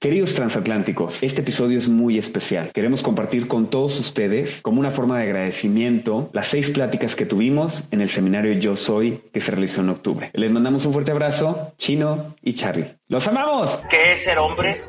[0.00, 2.70] Queridos transatlánticos, este episodio es muy especial.
[2.72, 7.82] Queremos compartir con todos ustedes, como una forma de agradecimiento, las seis pláticas que tuvimos
[7.90, 10.30] en el seminario Yo Soy que se realizó en octubre.
[10.34, 12.96] Les mandamos un fuerte abrazo, Chino y Charlie.
[13.08, 13.82] ¡Los amamos!
[13.90, 14.80] ¿Qué es ser hombre?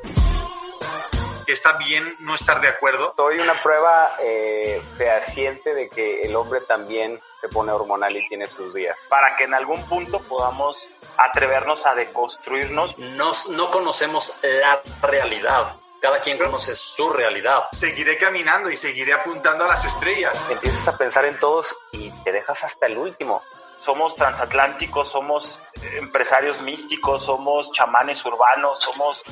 [1.47, 3.15] que está bien no estar de acuerdo.
[3.17, 8.47] Soy una prueba eh, fehaciente de que el hombre también se pone hormonal y tiene
[8.47, 8.95] sus días.
[9.09, 10.77] Para que en algún punto podamos
[11.25, 12.97] atrevernos a deconstruirnos.
[12.97, 15.75] No, no conocemos la realidad.
[16.01, 17.63] Cada quien conoce su realidad.
[17.73, 20.41] Seguiré caminando y seguiré apuntando a las estrellas.
[20.49, 23.41] Empiezas a pensar en todos y te dejas hasta el último
[23.79, 25.61] somos transatlánticos, somos
[25.97, 29.23] empresarios místicos, somos chamanes urbanos, somos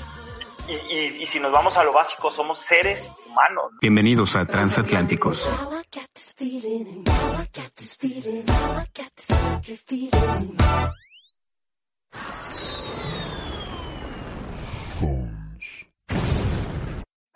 [0.67, 3.72] y, y, y, si nos vamos a lo básico, somos seres humanos.
[3.79, 5.49] Bienvenidos a Transatlánticos.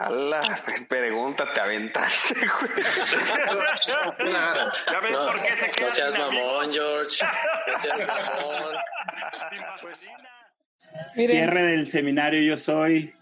[0.09, 2.71] La pregunta te aventaste, güey.
[4.17, 4.71] Claro.
[4.91, 7.25] ¿Ya ves no, por qué se queda No seas mamón, George.
[7.67, 8.75] No seas mamón.
[11.09, 13.13] Cierre del seminario Yo Soy.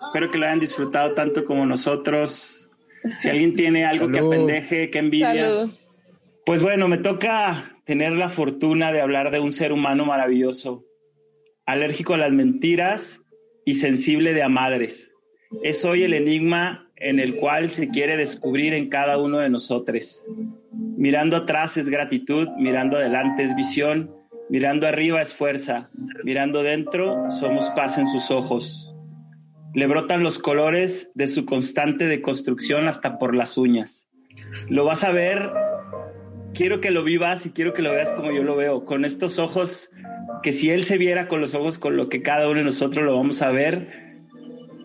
[0.00, 2.70] Espero que lo hayan disfrutado tanto como nosotros.
[3.18, 4.18] Si alguien tiene algo Salud.
[4.18, 5.34] que apendeje, que envidia.
[5.34, 5.70] Salud.
[6.46, 10.84] Pues bueno, me toca tener la fortuna de hablar de un ser humano maravilloso,
[11.64, 13.22] alérgico a las mentiras
[13.64, 15.10] y sensible de a madres.
[15.62, 20.22] Es hoy el enigma en el cual se quiere descubrir en cada uno de nosotros.
[20.98, 24.14] Mirando atrás es gratitud, mirando adelante es visión,
[24.50, 25.90] mirando arriba es fuerza,
[26.24, 28.94] mirando dentro somos paz en sus ojos.
[29.72, 34.10] Le brotan los colores de su constante deconstrucción hasta por las uñas.
[34.68, 35.50] Lo vas a ver,
[36.58, 39.38] quiero que lo vivas y quiero que lo veas como yo lo veo, con estos
[39.38, 39.90] ojos
[40.42, 43.04] que si él se viera con los ojos con lo que cada uno de nosotros
[43.04, 44.16] lo vamos a ver,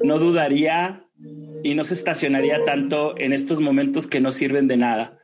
[0.03, 1.07] no dudaría
[1.63, 5.17] y no se estacionaría tanto en estos momentos que no sirven de nada.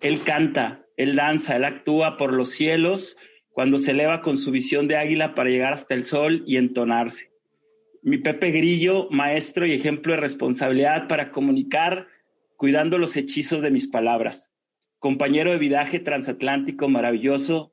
[0.00, 3.16] Él canta, él danza, él actúa por los cielos
[3.50, 7.30] cuando se eleva con su visión de águila para llegar hasta el sol y entonarse
[8.02, 12.06] mi Pepe Grillo, maestro y ejemplo de responsabilidad para comunicar,
[12.56, 14.50] cuidando los hechizos de mis palabras.
[15.00, 17.72] Compañero de vidaje transatlántico maravilloso,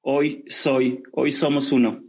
[0.00, 2.02] hoy soy, hoy somos uno.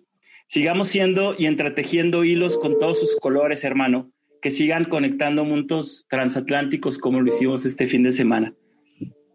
[0.48, 6.98] Sigamos siendo y entretejiendo hilos con todos sus colores, hermano, que sigan conectando mundos transatlánticos
[6.98, 8.56] como lo hicimos este fin de semana.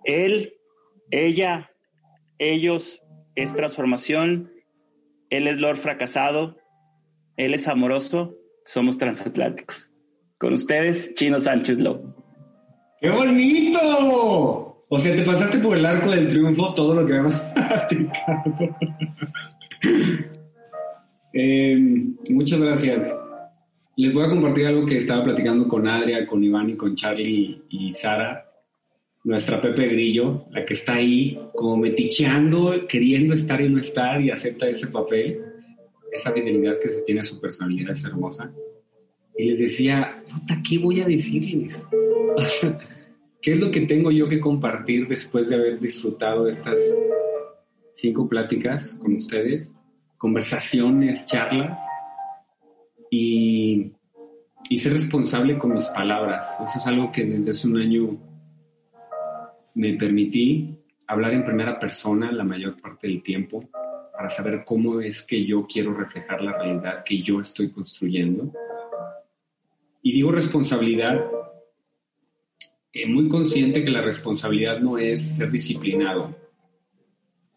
[0.03, 0.55] Él,
[1.13, 1.71] ella,
[2.39, 3.01] ellos
[3.37, 4.51] es transformación,
[5.31, 6.57] él es Lord fracasado,
[7.37, 9.89] él es amoroso, somos transatlánticos.
[10.37, 12.13] Con ustedes, Chino Sánchez Lowe.
[13.01, 14.72] ¡Qué bonito!
[14.95, 18.77] O sea, te pasaste por el arco del triunfo todo lo que habíamos platicado.
[21.33, 21.79] eh,
[22.29, 23.17] muchas gracias.
[23.97, 27.63] Les voy a compartir algo que estaba platicando con Adria, con Iván y con Charlie
[27.71, 28.45] y Sara.
[29.25, 34.31] Nuestra Pepe Grillo, la que está ahí como meticheando, queriendo estar y no estar y
[34.31, 35.41] acepta ese papel
[36.13, 38.53] esa fidelidad que se tiene a su personalidad es hermosa.
[39.39, 41.83] Y les decía, puta, ¿qué voy a decirles?
[43.43, 46.81] ¿Qué es lo que tengo yo que compartir después de haber disfrutado estas
[47.93, 49.75] cinco pláticas con ustedes?
[50.17, 51.83] Conversaciones, charlas.
[53.11, 53.91] Y,
[54.71, 56.47] y ser responsable con mis palabras.
[56.63, 58.17] Eso es algo que desde hace un año
[59.75, 63.69] me permití hablar en primera persona la mayor parte del tiempo
[64.13, 68.53] para saber cómo es que yo quiero reflejar la realidad que yo estoy construyendo.
[70.01, 71.21] Y digo responsabilidad,
[72.93, 76.37] eh, muy consciente que la responsabilidad no es ser disciplinado,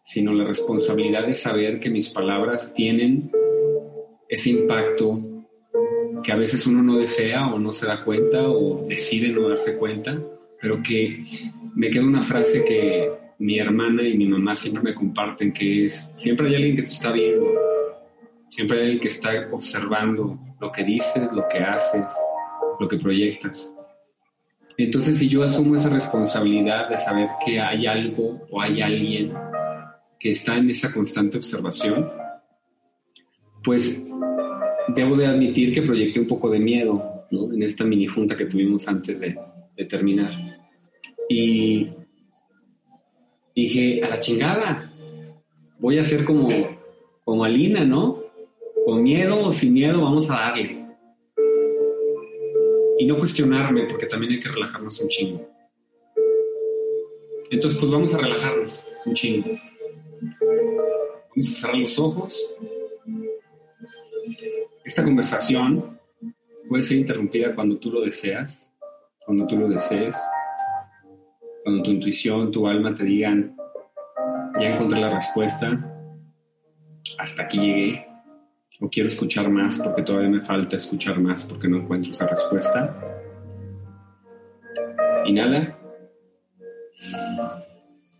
[0.02, 3.30] sino la responsabilidad de saber que mis palabras tienen
[4.28, 5.20] ese impacto
[6.22, 9.76] que a veces uno no desea o no se da cuenta o decide no darse
[9.76, 10.18] cuenta,
[10.60, 11.22] pero que
[11.74, 16.10] me queda una frase que mi hermana y mi mamá siempre me comparten que es,
[16.16, 17.52] siempre hay alguien que te está viendo,
[18.48, 22.06] siempre hay alguien que está observando lo que dices, lo que haces,
[22.80, 23.70] lo que proyectas.
[24.78, 29.32] Entonces, si yo asumo esa responsabilidad de saber que hay algo o hay alguien
[30.18, 32.10] que está en esa constante observación,
[33.64, 34.00] pues
[34.94, 38.86] debo de admitir que proyecté un poco de miedo en esta mini junta que tuvimos
[38.86, 39.36] antes de,
[39.88, 40.32] terminar.
[41.28, 41.88] Y
[43.54, 44.90] dije, a la chingada,
[45.78, 46.48] voy a ser como,
[47.24, 48.22] como Alina, ¿no?
[48.84, 50.85] Con miedo o sin miedo, vamos a darle.
[52.98, 55.48] Y no cuestionarme, porque también hay que relajarnos un chingo.
[57.50, 59.50] Entonces, pues vamos a relajarnos un chingo.
[61.30, 62.54] Vamos a cerrar los ojos.
[64.84, 65.98] Esta conversación
[66.68, 68.72] puede ser interrumpida cuando tú lo deseas,
[69.24, 70.16] cuando tú lo desees,
[71.64, 73.56] cuando tu intuición, tu alma te digan,
[74.60, 75.92] ya encontré la respuesta,
[77.18, 78.05] hasta aquí llegué,
[78.80, 82.94] o quiero escuchar más porque todavía me falta escuchar más porque no encuentro esa respuesta.
[85.26, 85.78] Inhala.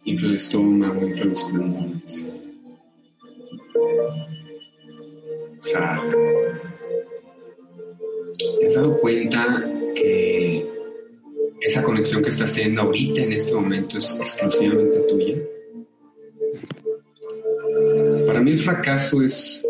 [0.04, 2.26] Infla el estómago, infla los pulmones.
[5.56, 6.02] Exhala.
[8.60, 9.64] ¿Te has dado cuenta
[9.94, 10.66] que
[11.60, 15.36] esa conexión que estás haciendo ahorita en este momento es exclusivamente tuya?
[18.26, 19.66] Para mí el fracaso es,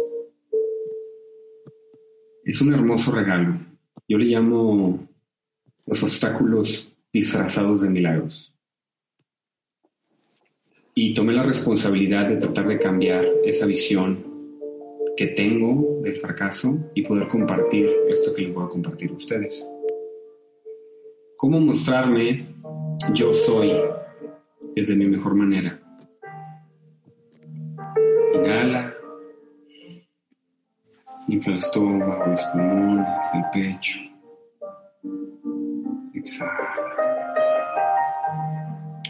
[2.46, 3.58] es un hermoso regalo.
[4.08, 5.08] Yo le llamo
[5.84, 8.54] los obstáculos disfrazados de milagros
[10.94, 14.24] y tomé la responsabilidad de tratar de cambiar esa visión
[15.16, 19.66] que tengo del fracaso y poder compartir esto que les voy a compartir a ustedes.
[21.36, 22.54] ¿Cómo mostrarme
[23.12, 23.72] yo soy
[24.76, 25.80] desde mi mejor manera?
[28.34, 28.95] Inhala,
[31.28, 33.98] infla el estómago, los pulmones, el pecho.
[36.14, 36.86] Exhala.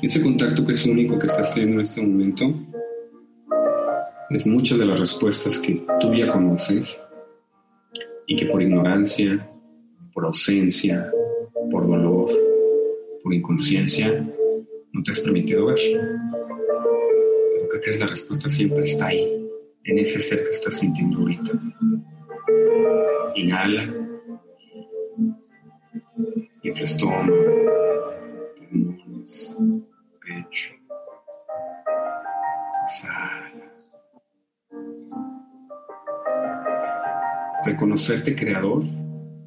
[0.02, 2.44] Ese contacto que es único que estás teniendo en este momento
[4.30, 7.00] es muchas de las respuestas que tú ya conoces
[8.26, 9.48] y que por ignorancia,
[10.12, 11.10] por ausencia,
[11.70, 12.30] por dolor,
[13.22, 14.26] por inconsciencia,
[14.92, 15.78] no te has permitido ver.
[17.54, 19.45] Pero que crees la respuesta siempre está ahí,
[19.86, 21.52] en ese ser que estás sintiendo ahorita.
[23.36, 23.94] Inhala
[26.62, 27.34] y el estómago,
[28.70, 29.56] pulmones,
[30.20, 30.74] pecho.
[32.86, 33.72] Exhala.
[37.64, 38.82] Reconocerte creador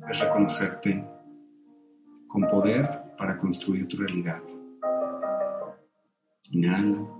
[0.10, 1.06] es reconocerte
[2.28, 2.88] con poder
[3.18, 4.42] para construir tu realidad.
[6.52, 7.19] Inhala.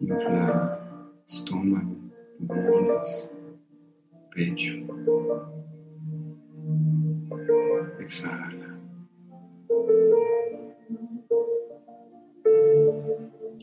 [0.00, 0.78] Infla
[1.26, 1.96] estómago,
[2.46, 3.28] pulmones,
[4.34, 4.74] pecho.
[7.98, 8.78] Exhala.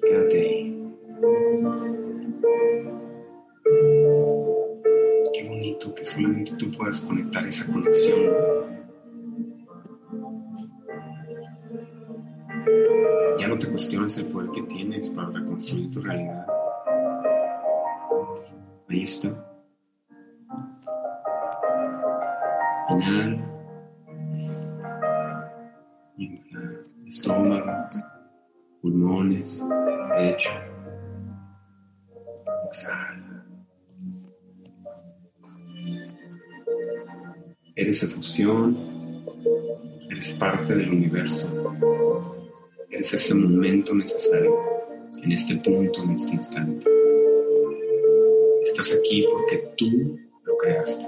[0.02, 0.94] Quédate ahí.
[5.34, 8.83] Qué bonito que solamente tú puedas conectar esa conexión.
[13.44, 16.48] Ya no te cuestiones el poder que tienes para reconstruir tu realidad.
[18.88, 19.28] Ahí está.
[22.90, 23.46] Inhala.
[26.16, 26.80] Inhala.
[27.06, 27.86] Estómago
[28.82, 29.62] pulmones,
[30.16, 30.50] pecho.
[32.68, 33.46] Exhala.
[37.76, 38.78] Eres efusión,
[40.10, 41.50] eres parte del universo,
[42.94, 44.58] eres ese momento necesario
[45.22, 46.88] en este punto, en este instante.
[48.64, 51.06] Estás aquí porque tú lo creaste,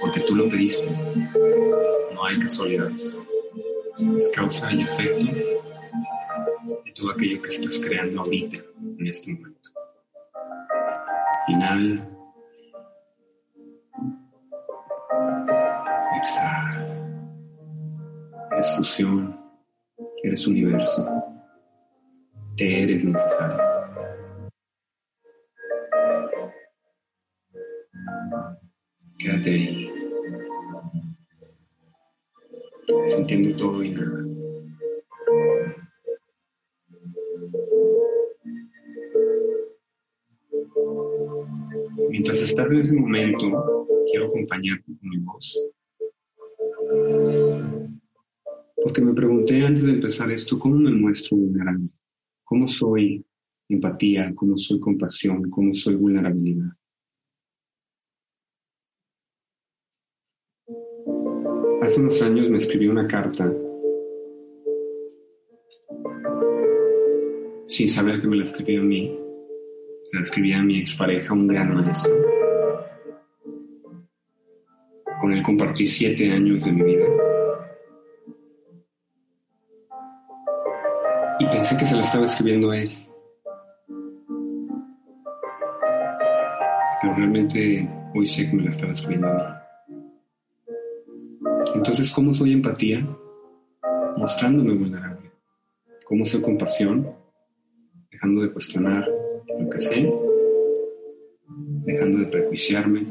[0.00, 0.90] porque tú lo pediste.
[2.14, 3.16] No hay casualidades
[4.16, 5.24] es causa y efecto
[6.84, 8.58] de todo aquello que estás creando ahorita,
[8.98, 9.70] en este momento.
[11.46, 12.08] Final.
[16.16, 16.97] Exhala.
[18.58, 19.38] Eres fusión,
[20.24, 21.08] eres universo,
[22.56, 23.56] te eres necesario.
[29.16, 29.90] Quédate ahí.
[33.06, 34.24] sintiendo todo y nada.
[42.10, 45.77] Mientras estás en ese momento, quiero acompañarte con mi voz.
[48.88, 51.90] Porque me pregunté antes de empezar esto, ¿cómo me muestro vulnerable?
[52.42, 53.22] ¿Cómo soy
[53.68, 54.34] empatía?
[54.34, 55.50] ¿Cómo soy compasión?
[55.50, 56.70] ¿Cómo soy vulnerabilidad?
[61.82, 63.54] Hace unos años me escribí una carta
[67.66, 71.46] sin saber que me la escribió a mí, O sea, escribía a mi expareja, un
[71.46, 72.14] gran maestro.
[75.20, 77.37] Con él compartí siete años de mi vida.
[81.50, 82.90] Pensé que se la estaba escribiendo a él.
[87.00, 89.44] Pero realmente hoy sé que me la estaba escribiendo a mí.
[91.74, 93.06] Entonces, ¿cómo soy empatía?
[94.16, 95.30] Mostrándome vulnerable.
[96.04, 97.14] ¿Cómo soy compasión?
[98.10, 99.08] Dejando de cuestionar
[99.58, 100.12] lo que sé,
[101.84, 103.06] dejando de prejuiciarme,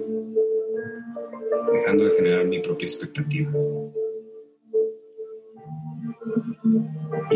[1.72, 3.52] dejando de generar mi propia expectativa.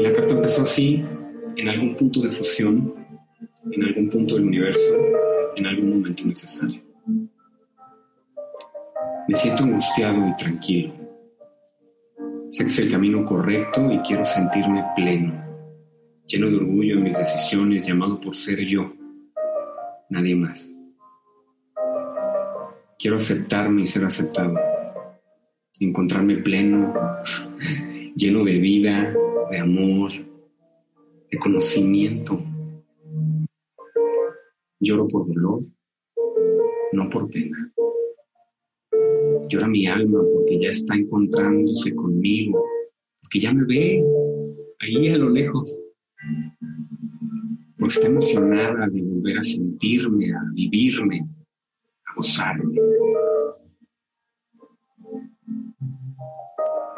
[0.02, 1.06] La carta empezó así,
[1.56, 2.96] en algún punto de fusión,
[3.72, 4.96] en algún punto del universo,
[5.56, 6.82] en algún momento necesario.
[9.28, 10.94] Me siento angustiado y tranquilo.
[12.50, 15.34] Sé que es el camino correcto y quiero sentirme pleno,
[16.26, 18.92] lleno de orgullo en mis decisiones, llamado por ser yo,
[20.10, 20.68] nadie más.
[22.98, 24.56] Quiero aceptarme y ser aceptado,
[25.80, 26.92] encontrarme pleno,
[28.16, 29.14] lleno de vida,
[29.50, 30.12] de amor,
[31.32, 32.42] de conocimiento.
[34.80, 35.64] Lloro por dolor,
[36.92, 37.72] no por pena.
[39.50, 42.66] Llora mi alma porque ya está encontrándose conmigo,
[43.22, 44.04] porque ya me ve
[44.80, 45.84] ahí a lo lejos,
[47.78, 51.28] porque está emocionada de volver a sentirme, a vivirme,
[52.06, 52.76] a gozarme.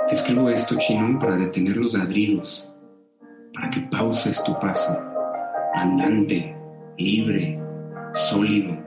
[0.07, 2.69] Te escribo esto, Chino, para detener los ladridos,
[3.53, 4.98] para que pauses tu paso,
[5.74, 6.53] andante,
[6.98, 7.57] libre,
[8.13, 8.77] sólido,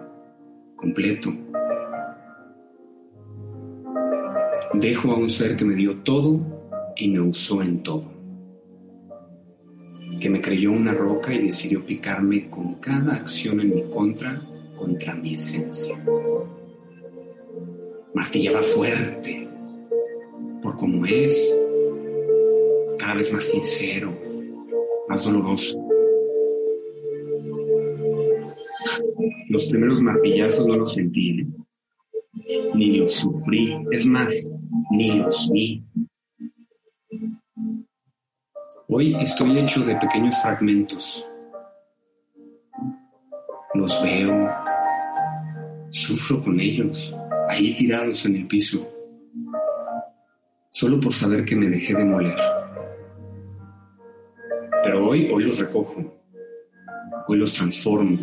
[0.77, 1.31] completo.
[4.75, 6.39] Dejo a un ser que me dio todo
[6.97, 8.13] y me usó en todo.
[10.21, 14.43] Que me creyó una roca y decidió picarme con cada acción en mi contra
[14.77, 15.99] contra mi esencia.
[18.15, 19.46] Martillaba fuerte
[20.67, 21.57] por cómo es,
[22.99, 24.13] cada vez más sincero,
[25.09, 25.79] más doloroso.
[29.49, 31.47] Los primeros martillazos no los sentí, ¿eh?
[32.75, 34.51] ni los sufrí, es más,
[34.91, 35.85] ni los vi.
[38.89, 41.25] Hoy estoy hecho de pequeños fragmentos.
[43.75, 44.51] Los veo,
[45.91, 47.15] sufro con ellos,
[47.49, 48.96] ahí tirados en el piso,
[50.77, 52.37] solo por saber que me dejé de moler.
[54.85, 56.23] Pero hoy, hoy los recojo,
[57.27, 58.19] hoy los transformo,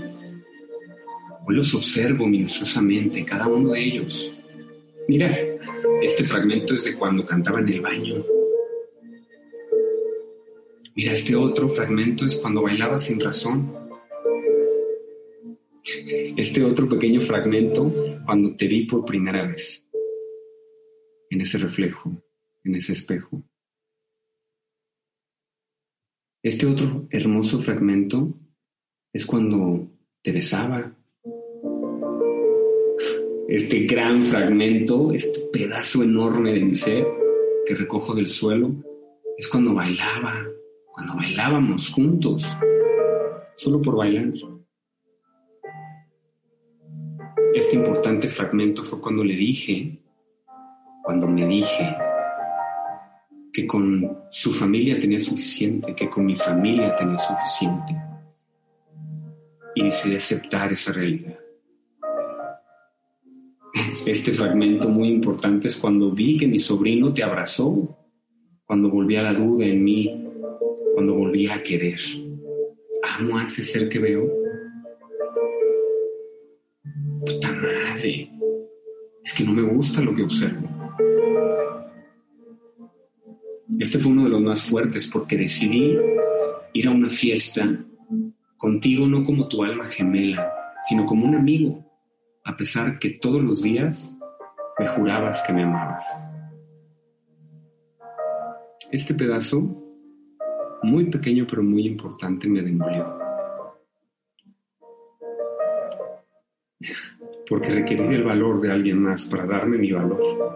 [1.47, 4.31] hoy los observo minuciosamente, cada uno de ellos.
[5.07, 5.35] Mira,
[6.03, 8.23] este fragmento es de cuando cantaba en el baño.
[10.93, 13.75] Mira, este otro fragmento es cuando bailaba sin razón.
[16.37, 17.91] Este otro pequeño fragmento
[18.27, 19.83] cuando te vi por primera vez.
[21.31, 22.22] En ese reflejo,
[22.63, 23.43] en ese espejo.
[26.41, 28.37] Este otro hermoso fragmento
[29.13, 29.89] es cuando
[30.21, 30.93] te besaba,
[33.47, 37.05] este gran fragmento, este pedazo enorme de mi ser
[37.65, 38.73] que recojo del suelo,
[39.37, 40.45] es cuando bailaba,
[40.91, 42.45] cuando bailábamos juntos,
[43.55, 44.33] solo por bailar.
[47.53, 50.01] Este importante fragmento fue cuando le dije,
[51.03, 51.95] cuando me dije
[53.53, 57.95] que con su familia tenía suficiente, que con mi familia tenía suficiente.
[59.75, 61.37] Y decidí aceptar esa realidad.
[64.05, 67.95] Este fragmento muy importante es cuando vi que mi sobrino te abrazó,
[68.65, 70.27] cuando volví a la duda en mí,
[70.95, 71.99] cuando volví a querer.
[73.17, 74.27] Amo a ese ser que veo.
[77.25, 78.31] Puta madre,
[79.23, 80.67] es que no me gusta lo que observo.
[83.79, 85.97] Este fue uno de los más fuertes porque decidí
[86.73, 87.67] ir a una fiesta
[88.57, 90.51] contigo no como tu alma gemela,
[90.87, 91.83] sino como un amigo
[92.45, 94.17] a pesar que todos los días
[94.77, 96.05] me jurabas que me amabas.
[98.91, 99.61] Este pedazo,
[100.83, 103.17] muy pequeño pero muy importante, me demolió.
[107.49, 110.53] Porque requerí el valor de alguien más para darme mi valor,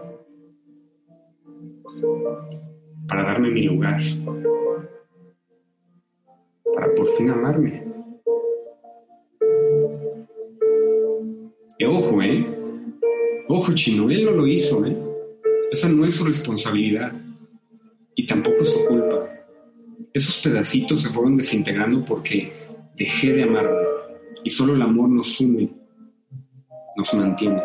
[3.08, 4.00] para darme mi lugar,
[6.74, 7.88] para por fin amarme.
[11.88, 12.46] ojo, ¿eh?
[13.48, 14.96] Ojo, chino, él no lo hizo, ¿eh?
[15.70, 17.12] Esa no es su responsabilidad
[18.14, 19.28] y tampoco es su culpa.
[20.12, 22.52] Esos pedacitos se fueron desintegrando porque
[22.96, 23.76] dejé de amarme,
[24.44, 25.70] Y solo el amor nos une,
[26.96, 27.62] nos mantiene.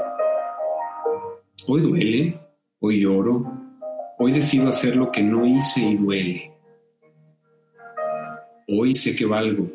[1.68, 2.40] Hoy duele,
[2.80, 3.62] hoy lloro,
[4.17, 6.51] hoy decido hacer lo que no hice y duele.
[8.67, 9.70] Hoy sé que valgo,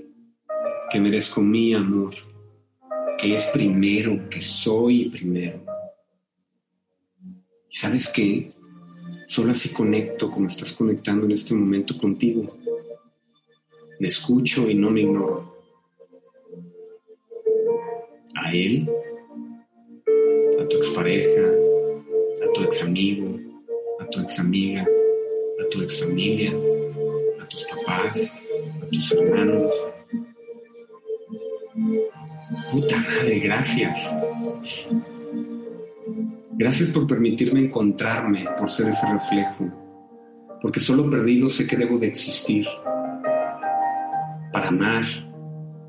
[0.90, 2.14] que merezco mi amor,
[3.18, 5.60] que es primero, que soy primero.
[7.70, 8.52] ¿Y sabes qué?
[9.26, 12.56] Solo así conecto como estás conectando en este momento contigo.
[14.00, 15.54] Me escucho y no me ignoro.
[18.34, 18.88] A él,
[20.58, 21.50] a tu expareja,
[22.42, 23.47] a tu ex amigo,
[24.10, 26.52] tu ex amiga, a tu ex familia,
[27.40, 28.32] a tus papás,
[28.82, 29.72] a tus hermanos.
[32.72, 34.14] Puta madre, gracias.
[36.52, 39.70] Gracias por permitirme encontrarme, por ser ese reflejo,
[40.60, 42.66] porque solo perdido sé que debo de existir,
[44.52, 45.04] para amar,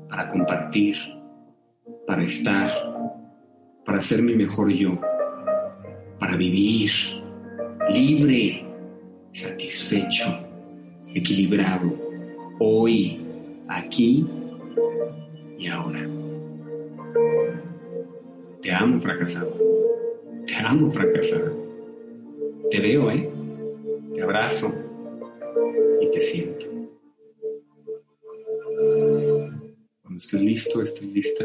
[0.08, 0.96] para compartir,
[2.06, 2.70] para estar,
[3.84, 5.00] para ser mi mejor yo,
[6.20, 7.19] para vivir
[7.92, 8.64] libre,
[9.32, 10.28] satisfecho,
[11.14, 11.92] equilibrado,
[12.58, 13.20] hoy,
[13.68, 14.26] aquí
[15.58, 16.08] y ahora.
[18.62, 19.56] Te amo, fracasado.
[20.46, 21.52] Te amo, fracasada.
[22.70, 23.28] Te veo, ¿eh?
[24.14, 24.72] Te abrazo
[26.00, 26.66] y te siento.
[30.02, 31.44] Cuando estés listo, estés lista,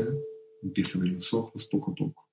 [0.62, 2.25] empieza a ver los ojos poco a poco.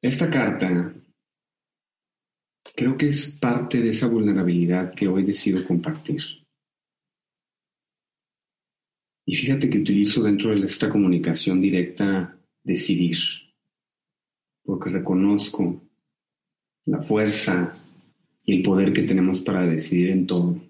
[0.00, 0.94] Esta carta
[2.76, 6.22] creo que es parte de esa vulnerabilidad que hoy decido compartir.
[9.26, 13.18] Y fíjate que utilizo dentro de esta comunicación directa decidir,
[14.64, 15.82] porque reconozco
[16.86, 17.76] la fuerza
[18.44, 20.60] y el poder que tenemos para decidir en todo.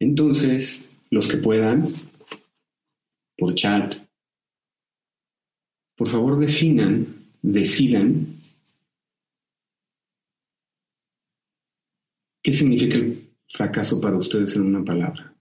[0.00, 1.92] Entonces, los que puedan,
[3.36, 4.03] por chat,
[5.96, 7.06] por favor definan,
[7.42, 8.40] decidan
[12.42, 15.34] qué significa el fracaso para ustedes en una palabra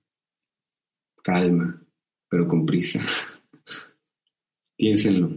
[1.23, 1.81] calma,
[2.29, 3.01] pero con prisa.
[4.77, 5.31] Piénsenlo.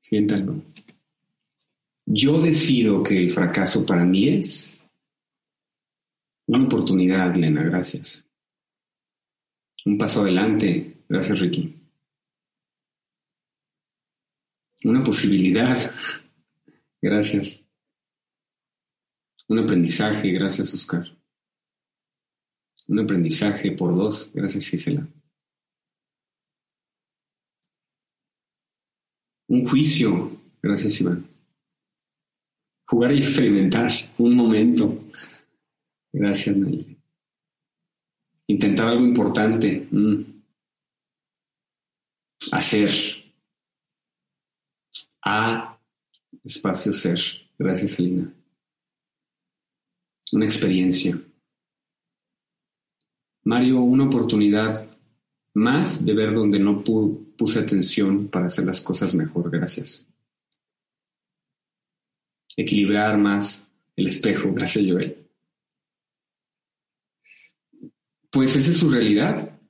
[0.00, 0.62] Siéntanlo.
[2.06, 4.80] Yo decido que el fracaso para mí es
[6.46, 8.24] una oportunidad, Lena, gracias.
[9.84, 11.77] Un paso adelante, gracias, Ricky.
[14.84, 15.90] Una posibilidad,
[17.02, 17.62] gracias.
[19.48, 21.04] Un aprendizaje, gracias, Oscar.
[22.88, 24.30] Un aprendizaje por dos.
[24.32, 25.06] Gracias, Gisela.
[29.48, 30.38] Un juicio.
[30.62, 31.26] Gracias, Iván.
[32.86, 35.04] Jugar y experimentar un momento.
[36.12, 36.98] Gracias, Nayeli.
[38.46, 39.86] Intentar algo importante.
[39.90, 40.42] Mm.
[42.52, 43.17] Hacer.
[45.30, 45.78] A
[46.42, 47.20] espacio ser.
[47.58, 48.32] Gracias, Alina.
[50.32, 51.20] Una experiencia.
[53.44, 54.88] Mario, una oportunidad
[55.52, 59.50] más de ver donde no puse atención para hacer las cosas mejor.
[59.50, 60.06] Gracias.
[62.56, 64.50] Equilibrar más el espejo.
[64.54, 65.28] Gracias, Joel.
[68.30, 69.60] Pues esa es su realidad.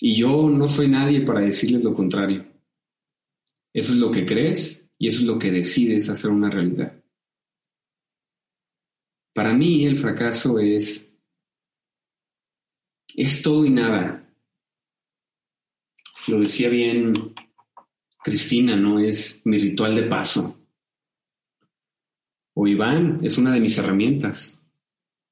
[0.00, 2.55] Y yo no soy nadie para decirles lo contrario.
[3.76, 6.98] Eso es lo que crees y eso es lo que decides hacer una realidad.
[9.34, 11.06] Para mí el fracaso es
[13.14, 14.26] es todo y nada.
[16.26, 17.34] Lo decía bien
[18.24, 18.98] Cristina, ¿no?
[18.98, 20.58] Es mi ritual de paso.
[22.54, 24.58] O Iván es una de mis herramientas.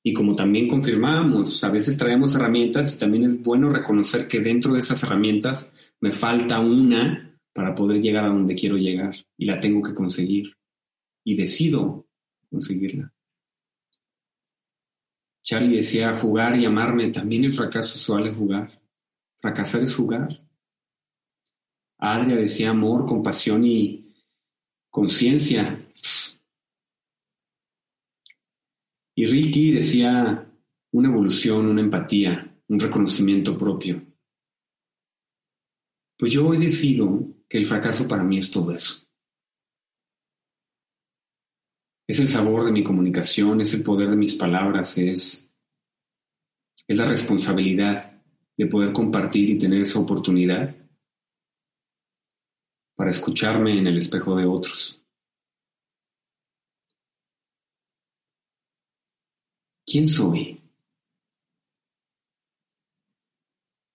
[0.03, 4.75] Y como también confirmamos, a veces traemos herramientas y también es bueno reconocer que dentro
[4.75, 7.24] de esas herramientas me falta una
[7.55, 10.55] para poder llegar a donde quiero llegar y la tengo que conseguir.
[11.27, 12.07] Y decido
[12.51, 13.11] conseguirla.
[15.43, 18.71] Charlie decía jugar y amarme, también el fracaso se jugar.
[19.41, 20.37] Fracasar es jugar.
[21.99, 24.15] Adria decía amor, compasión y
[24.91, 25.87] conciencia.
[29.15, 30.51] Y Ricky decía
[30.93, 34.03] una evolución, una empatía, un reconocimiento propio.
[36.19, 39.07] Pues yo hoy decido el fracaso para mí es todo eso.
[42.07, 45.51] Es el sabor de mi comunicación, es el poder de mis palabras, es,
[46.87, 48.23] es la responsabilidad
[48.57, 50.77] de poder compartir y tener esa oportunidad
[52.95, 55.05] para escucharme en el espejo de otros.
[59.95, 60.61] ¿quién soy?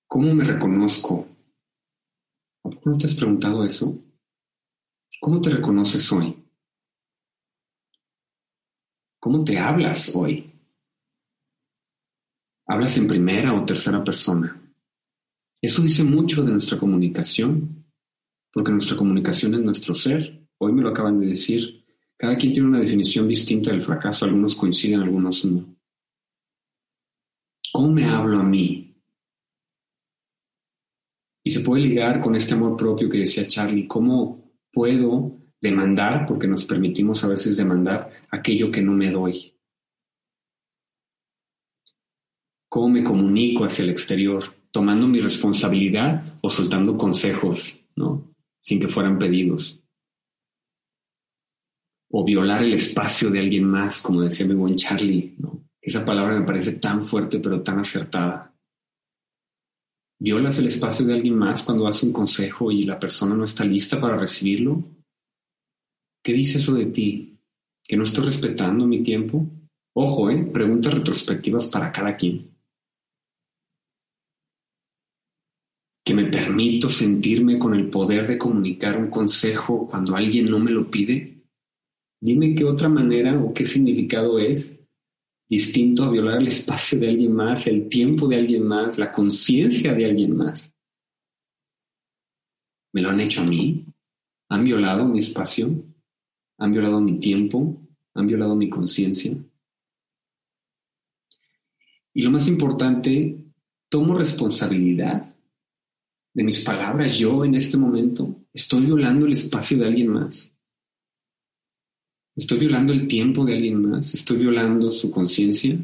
[0.08, 1.28] ¿Cómo me reconozco?
[2.86, 3.98] ¿No te has preguntado eso?
[5.20, 6.36] ¿Cómo te reconoces hoy?
[9.20, 10.52] ¿Cómo te hablas hoy?
[12.68, 14.62] ¿Hablas en primera o tercera persona?
[15.62, 17.86] Eso dice mucho de nuestra comunicación,
[18.54, 20.48] porque nuestra comunicación es nuestro ser.
[20.58, 21.84] Hoy me lo acaban de decir.
[22.16, 24.26] Cada quien tiene una definición distinta del fracaso.
[24.26, 25.76] Algunos coinciden, algunos no.
[27.72, 28.89] ¿Cómo me hablo a mí?
[31.44, 33.88] Y se puede ligar con este amor propio que decía Charlie.
[33.88, 39.54] ¿Cómo puedo demandar, porque nos permitimos a veces demandar aquello que no me doy?
[42.70, 44.60] ¿Cómo me comunico hacia el exterior?
[44.72, 48.34] tomando mi responsabilidad o soltando consejos, ¿no?
[48.62, 49.82] Sin que fueran pedidos.
[52.12, 55.70] O violar el espacio de alguien más, como decía mi buen Charlie, ¿no?
[55.82, 58.54] Esa palabra me parece tan fuerte pero tan acertada.
[60.22, 63.64] ¿Violas el espacio de alguien más cuando das un consejo y la persona no está
[63.64, 64.84] lista para recibirlo?
[66.24, 67.40] ¿Qué dice eso de ti?
[67.84, 69.46] ¿Que no estoy respetando mi tiempo?
[69.96, 70.44] Ojo, ¿eh?
[70.54, 72.50] Preguntas retrospectivas para cada quien.
[76.10, 80.72] que me permito sentirme con el poder de comunicar un consejo cuando alguien no me
[80.72, 81.44] lo pide?
[82.20, 84.79] Dime qué otra manera o qué significado es
[85.50, 89.94] distinto a violar el espacio de alguien más, el tiempo de alguien más, la conciencia
[89.94, 90.74] de alguien más.
[92.94, 93.86] ¿Me lo han hecho a mí?
[94.50, 95.84] ¿Han violado mi espacio?
[96.60, 97.82] ¿Han violado mi tiempo?
[98.14, 99.36] ¿Han violado mi conciencia?
[102.14, 103.44] Y lo más importante,
[103.90, 105.36] tomo responsabilidad
[106.34, 110.52] de mis palabras, yo en este momento estoy violando el espacio de alguien más.
[112.40, 114.14] Estoy violando el tiempo de alguien más.
[114.14, 115.78] Estoy violando su conciencia.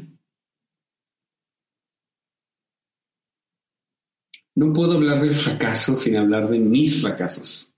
[4.54, 7.70] No puedo hablar del fracaso sin hablar de mis fracasos.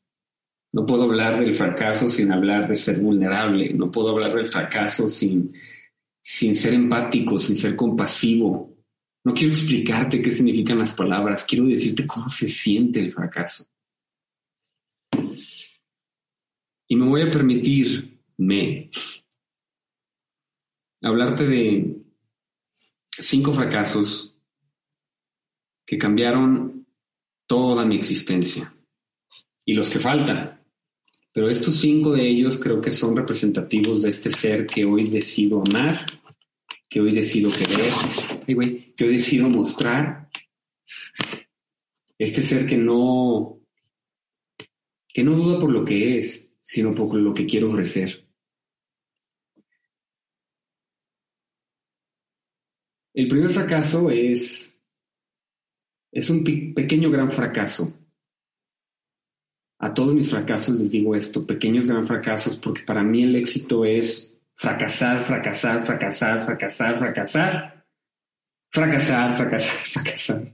[0.72, 3.74] No puedo hablar del fracaso sin hablar de ser vulnerable.
[3.74, 5.52] No puedo hablar del fracaso sin,
[6.22, 8.78] sin ser empático, sin ser compasivo,
[9.24, 13.66] no quiero explicarte qué significan las palabras, quiero decirte cómo se siente el fracaso.
[16.88, 17.30] Y me voy a
[18.38, 18.90] permitirme
[21.02, 21.96] hablarte de
[23.18, 24.36] cinco fracasos
[25.86, 26.86] que cambiaron
[27.46, 28.74] toda mi existencia
[29.64, 30.60] y los que faltan.
[31.32, 35.62] Pero estos cinco de ellos creo que son representativos de este ser que hoy decido
[35.62, 36.06] amar
[36.88, 37.92] que hoy decido querer,
[38.96, 40.30] que hoy decido mostrar.
[42.16, 43.60] Este ser que no,
[45.06, 48.27] que no duda por lo que es, sino por lo que quiero ofrecer.
[53.18, 54.78] El primer fracaso es,
[56.12, 57.92] es un pequeño gran fracaso.
[59.80, 63.84] A todos mis fracasos les digo esto, pequeños gran fracasos, porque para mí el éxito
[63.84, 67.84] es fracasar, fracasar, fracasar, fracasar, fracasar,
[68.70, 70.52] fracasar, fracasar, fracasar.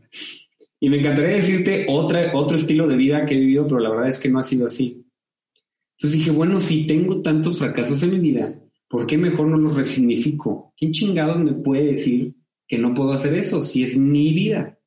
[0.81, 4.09] Y me encantaría decirte otra, otro estilo de vida que he vivido, pero la verdad
[4.09, 5.07] es que no ha sido así.
[5.99, 9.77] Entonces dije, bueno, si tengo tantos fracasos en mi vida, ¿por qué mejor no los
[9.77, 10.73] resignifico?
[10.79, 12.35] ¿Quién chingados me puede decir
[12.67, 14.79] que no puedo hacer eso si es mi vida?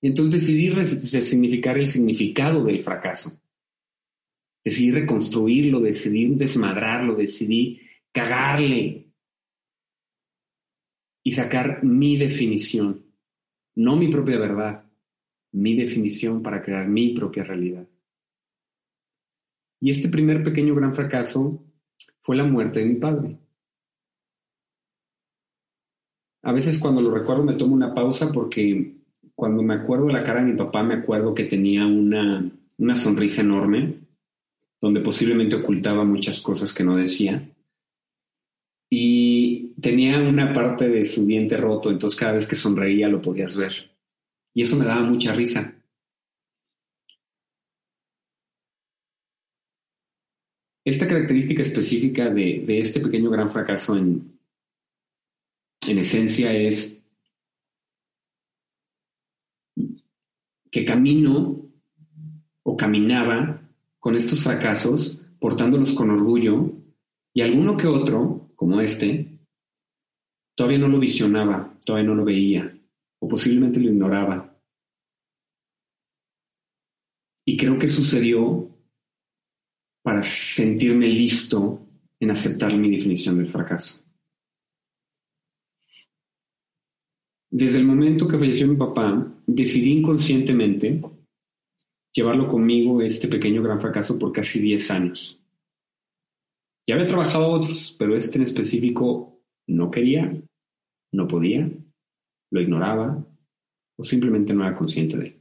[0.00, 3.40] Entonces decidí resignificar el significado del fracaso.
[4.64, 7.80] Decidí reconstruirlo, decidí desmadrarlo, decidí
[8.12, 9.08] cagarle
[11.22, 13.04] y sacar mi definición,
[13.74, 14.84] no mi propia verdad,
[15.52, 17.88] mi definición para crear mi propia realidad.
[19.80, 21.64] Y este primer pequeño gran fracaso
[22.22, 23.38] fue la muerte de mi padre.
[26.42, 28.94] A veces cuando lo recuerdo me tomo una pausa porque
[29.34, 32.94] cuando me acuerdo de la cara de mi papá me acuerdo que tenía una, una
[32.94, 33.94] sonrisa enorme,
[34.80, 37.48] donde posiblemente ocultaba muchas cosas que no decía.
[38.90, 43.56] Y tenía una parte de su diente roto, entonces cada vez que sonreía lo podías
[43.56, 43.90] ver.
[44.54, 45.74] Y eso me daba mucha risa.
[50.84, 54.37] Esta característica específica de, este pequeño gran fracaso en,
[55.86, 57.00] en esencia es
[60.70, 61.70] que camino
[62.62, 63.62] o caminaba
[63.98, 66.72] con estos fracasos, portándolos con orgullo,
[67.32, 69.38] y alguno que otro, como este,
[70.54, 72.76] todavía no lo visionaba, todavía no lo veía,
[73.20, 74.58] o posiblemente lo ignoraba.
[77.46, 78.68] Y creo que sucedió
[80.02, 81.86] para sentirme listo
[82.20, 84.02] en aceptar mi definición del fracaso.
[87.50, 91.00] Desde el momento que falleció mi papá, decidí inconscientemente
[92.12, 95.40] llevarlo conmigo este pequeño gran fracaso por casi 10 años.
[96.86, 100.40] Ya había trabajado otros, pero este en específico no quería,
[101.12, 101.70] no podía,
[102.50, 103.26] lo ignoraba
[103.96, 105.38] o simplemente no era consciente de él.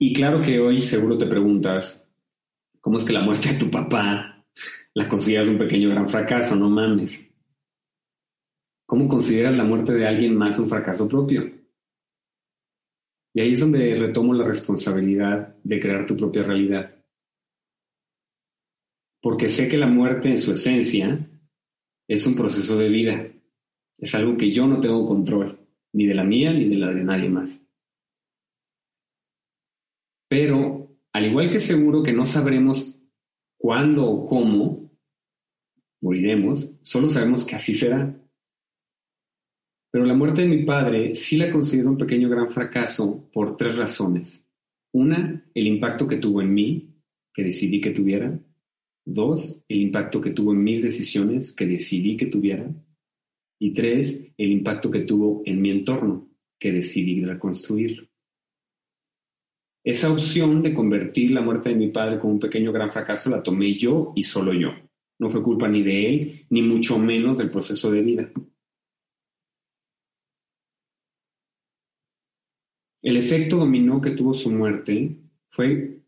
[0.00, 2.08] Y claro que hoy seguro te preguntas,
[2.80, 4.44] ¿cómo es que la muerte de tu papá
[4.94, 6.54] la consideras un pequeño gran fracaso?
[6.54, 7.27] No mames.
[8.88, 11.52] ¿Cómo consideras la muerte de alguien más un fracaso propio?
[13.34, 16.96] Y ahí es donde retomo la responsabilidad de crear tu propia realidad.
[19.20, 21.28] Porque sé que la muerte en su esencia
[22.08, 23.30] es un proceso de vida.
[23.98, 25.60] Es algo que yo no tengo control,
[25.92, 27.62] ni de la mía ni de la de nadie más.
[30.30, 32.98] Pero, al igual que seguro que no sabremos
[33.58, 34.90] cuándo o cómo
[36.00, 38.18] moriremos, solo sabemos que así será.
[39.90, 43.76] Pero la muerte de mi padre sí la considero un pequeño gran fracaso por tres
[43.76, 44.44] razones.
[44.92, 46.94] Una, el impacto que tuvo en mí,
[47.32, 48.38] que decidí que tuviera.
[49.04, 52.70] Dos, el impacto que tuvo en mis decisiones, que decidí que tuviera.
[53.58, 58.08] Y tres, el impacto que tuvo en mi entorno, que decidí reconstruir.
[59.84, 63.42] Esa opción de convertir la muerte de mi padre como un pequeño gran fracaso la
[63.42, 64.70] tomé yo y solo yo.
[65.18, 68.30] No fue culpa ni de él, ni mucho menos del proceso de vida.
[73.02, 75.16] El efecto dominó que tuvo su muerte
[75.48, 76.00] fue,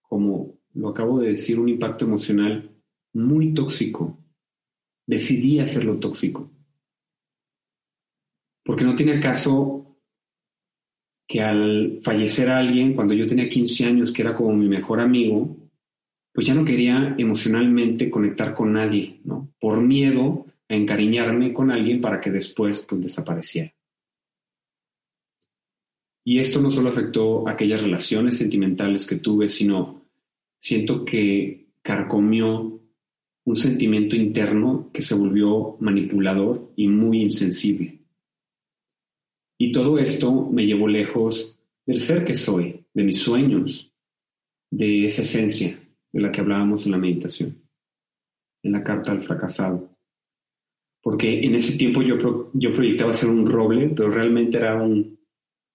[0.00, 2.70] como lo acabo de decir, un impacto emocional
[3.12, 4.18] muy tóxico.
[5.06, 6.50] Decidí hacerlo tóxico.
[8.64, 9.98] Porque no tiene caso
[11.26, 15.56] que al fallecer alguien, cuando yo tenía 15 años, que era como mi mejor amigo,
[16.32, 19.52] pues ya no quería emocionalmente conectar con nadie, ¿no?
[19.60, 23.72] Por miedo a encariñarme con alguien para que después pues desapareciera.
[26.24, 30.04] Y esto no solo afectó aquellas relaciones sentimentales que tuve, sino
[30.58, 32.80] siento que carcomió
[33.44, 37.98] un sentimiento interno que se volvió manipulador y muy insensible.
[39.58, 43.92] Y todo esto me llevó lejos del ser que soy, de mis sueños,
[44.70, 45.78] de esa esencia
[46.12, 47.62] de la que hablábamos en la meditación,
[48.62, 49.90] en la carta al fracasado.
[51.02, 55.18] Porque en ese tiempo yo, yo proyectaba ser un roble, pero realmente era un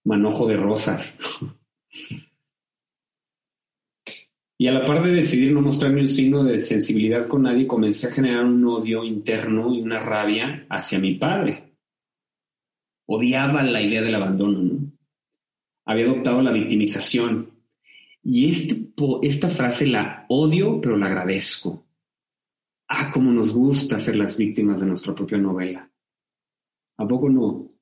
[0.07, 1.19] manojo de rosas.
[4.57, 8.07] Y a la par de decidir no mostrarme un signo de sensibilidad con nadie, comencé
[8.07, 11.75] a generar un odio interno y una rabia hacia mi padre.
[13.05, 14.79] Odiaba la idea del abandono.
[15.85, 17.51] Había adoptado la victimización.
[18.23, 18.89] Y este,
[19.21, 21.85] esta frase la odio, pero la agradezco.
[22.87, 25.89] Ah, cómo nos gusta ser las víctimas de nuestra propia novela.
[26.97, 27.76] ¿A poco no?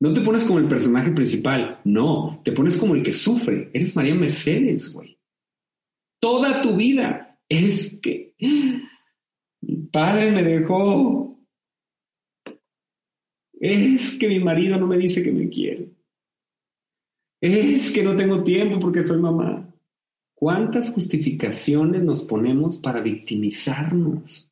[0.00, 3.70] No te pones como el personaje principal, no, te pones como el que sufre.
[3.74, 5.18] Eres María Mercedes, güey.
[6.18, 8.34] Toda tu vida es que
[9.60, 11.38] mi padre me dejó.
[13.60, 15.90] Es que mi marido no me dice que me quiere.
[17.42, 19.66] Es que no tengo tiempo porque soy mamá.
[20.34, 24.49] ¿Cuántas justificaciones nos ponemos para victimizarnos?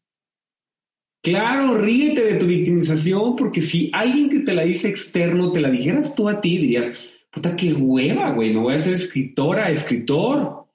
[1.22, 5.70] Claro, ríete de tu victimización, porque si alguien que te la dice externo te la
[5.70, 6.92] dijeras tú a ti, dirías,
[7.30, 10.66] puta, qué hueva, güey, me voy a ser escritora, escritor.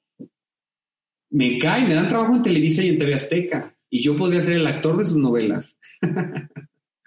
[1.30, 4.56] Me cae, me dan trabajo en Televisa y en TV Azteca, y yo podría ser
[4.56, 5.78] el actor de sus novelas.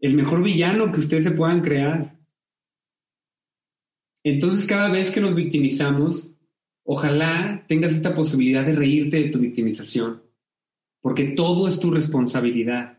[0.00, 2.16] el mejor villano que ustedes se puedan crear.
[4.22, 6.30] Entonces, cada vez que nos victimizamos,
[6.84, 10.27] ojalá tengas esta posibilidad de reírte de tu victimización
[11.00, 12.98] porque todo es tu responsabilidad.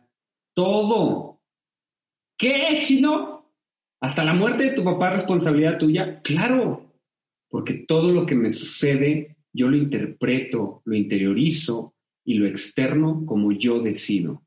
[0.54, 1.42] Todo.
[2.38, 3.54] ¿Qué, chino?
[4.02, 6.22] ¿Hasta la muerte de tu papá es responsabilidad tuya?
[6.22, 6.94] Claro,
[7.50, 13.52] porque todo lo que me sucede yo lo interpreto, lo interiorizo y lo externo como
[13.52, 14.44] yo decido.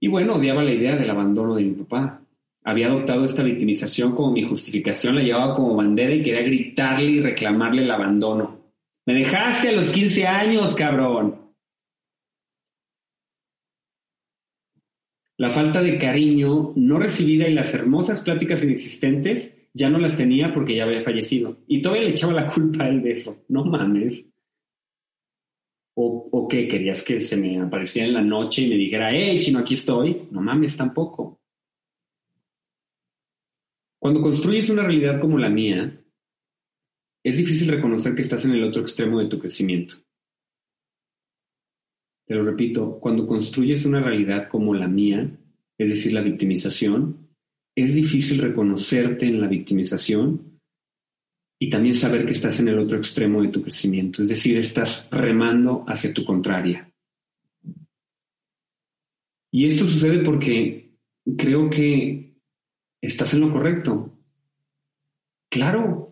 [0.00, 2.22] Y bueno, odiaba la idea del abandono de mi papá.
[2.64, 7.20] Había adoptado esta victimización como mi justificación, la llevaba como bandera y quería gritarle y
[7.20, 8.57] reclamarle el abandono.
[9.08, 11.54] Me dejaste a los 15 años, cabrón.
[15.38, 20.52] La falta de cariño no recibida y las hermosas pláticas inexistentes ya no las tenía
[20.52, 21.56] porque ya había fallecido.
[21.66, 23.46] Y todavía le echaba la culpa a él de eso.
[23.48, 24.26] No mames.
[25.94, 26.68] ¿O, ¿O qué?
[26.68, 30.28] ¿Querías que se me apareciera en la noche y me dijera, hey, chino, aquí estoy?
[30.30, 31.40] No mames tampoco.
[33.98, 35.97] Cuando construyes una realidad como la mía,
[37.28, 39.96] es difícil reconocer que estás en el otro extremo de tu crecimiento.
[42.26, 45.30] Te lo repito, cuando construyes una realidad como la mía,
[45.78, 47.28] es decir, la victimización,
[47.74, 50.60] es difícil reconocerte en la victimización
[51.60, 55.08] y también saber que estás en el otro extremo de tu crecimiento, es decir, estás
[55.10, 56.92] remando hacia tu contraria.
[59.50, 60.98] Y esto sucede porque
[61.36, 62.36] creo que
[63.00, 64.12] estás en lo correcto.
[65.50, 66.07] Claro,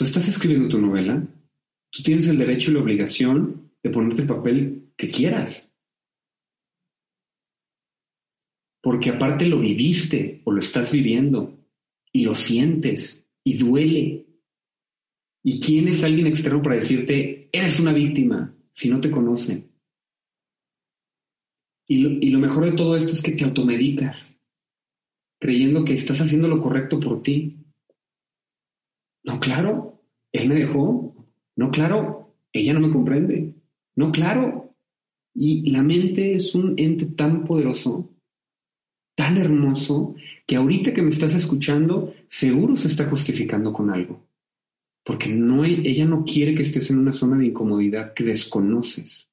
[0.00, 1.22] tú estás escribiendo tu novela,
[1.90, 5.70] tú tienes el derecho y la obligación de ponerte el papel que quieras.
[8.80, 11.54] Porque aparte lo viviste o lo estás viviendo
[12.14, 14.24] y lo sientes y duele.
[15.44, 19.68] ¿Y quién es alguien externo para decirte, eres una víctima si no te conoce?
[21.86, 24.34] Y lo, mejor de todo esto es que te automedicas,
[25.38, 27.58] creyendo que estás haciendo lo correcto por ti.
[29.24, 29.89] No, claro,
[30.32, 31.14] él me dejó.
[31.56, 33.54] No, claro, ella no me comprende.
[33.96, 34.74] No, claro.
[35.34, 38.10] Y la mente es un ente tan poderoso,
[39.14, 40.14] tan hermoso,
[40.46, 44.26] que ahorita que me estás escuchando, seguro se está justificando con algo.
[45.04, 49.28] Porque no, ella no quiere que estés en una zona de incomodidad que desconoces.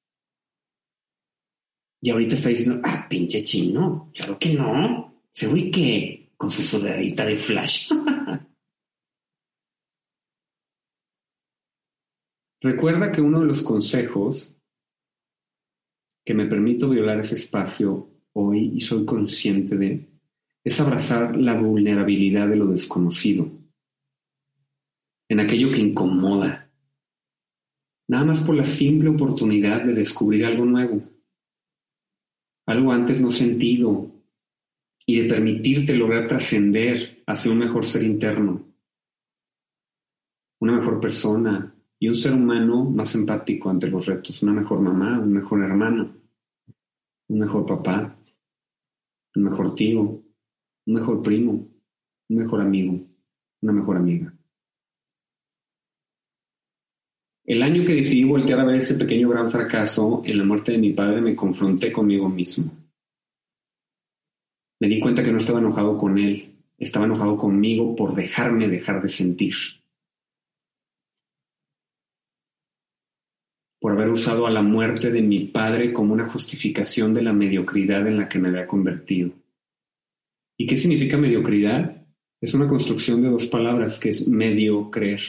[2.00, 5.14] Y ahorita está diciendo, ah, pinche chino, claro que no.
[5.32, 5.48] Se
[6.36, 7.90] con su sudaderita de flash.
[12.60, 14.54] Recuerda que uno de los consejos
[16.24, 20.08] que me permito violar ese espacio hoy y soy consciente de
[20.64, 23.50] es abrazar la vulnerabilidad de lo desconocido,
[25.28, 26.70] en aquello que incomoda,
[28.08, 31.02] nada más por la simple oportunidad de descubrir algo nuevo
[32.68, 34.10] algo antes no sentido,
[35.06, 38.62] y de permitirte lograr trascender hacia un mejor ser interno,
[40.60, 45.18] una mejor persona y un ser humano más empático ante los retos, una mejor mamá,
[45.18, 46.14] un mejor hermano,
[47.28, 48.16] un mejor papá,
[49.34, 51.52] un mejor tío, un mejor primo,
[52.28, 53.00] un mejor amigo,
[53.60, 54.32] una mejor amiga.
[57.44, 60.78] El año que decidí voltear a ver ese pequeño gran fracaso en la muerte de
[60.78, 62.70] mi padre, me confronté conmigo mismo.
[64.80, 69.02] Me di cuenta que no estaba enojado con él, estaba enojado conmigo por dejarme dejar
[69.02, 69.54] de sentir.
[73.88, 78.06] Por haber usado a la muerte de mi padre como una justificación de la mediocridad
[78.06, 79.30] en la que me había convertido.
[80.58, 82.06] ¿Y qué significa mediocridad?
[82.38, 85.22] Es una construcción de dos palabras que es medio creer.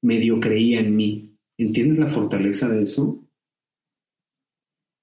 [0.00, 3.24] Medio creía en mí, ¿Entiendes la fortaleza de eso?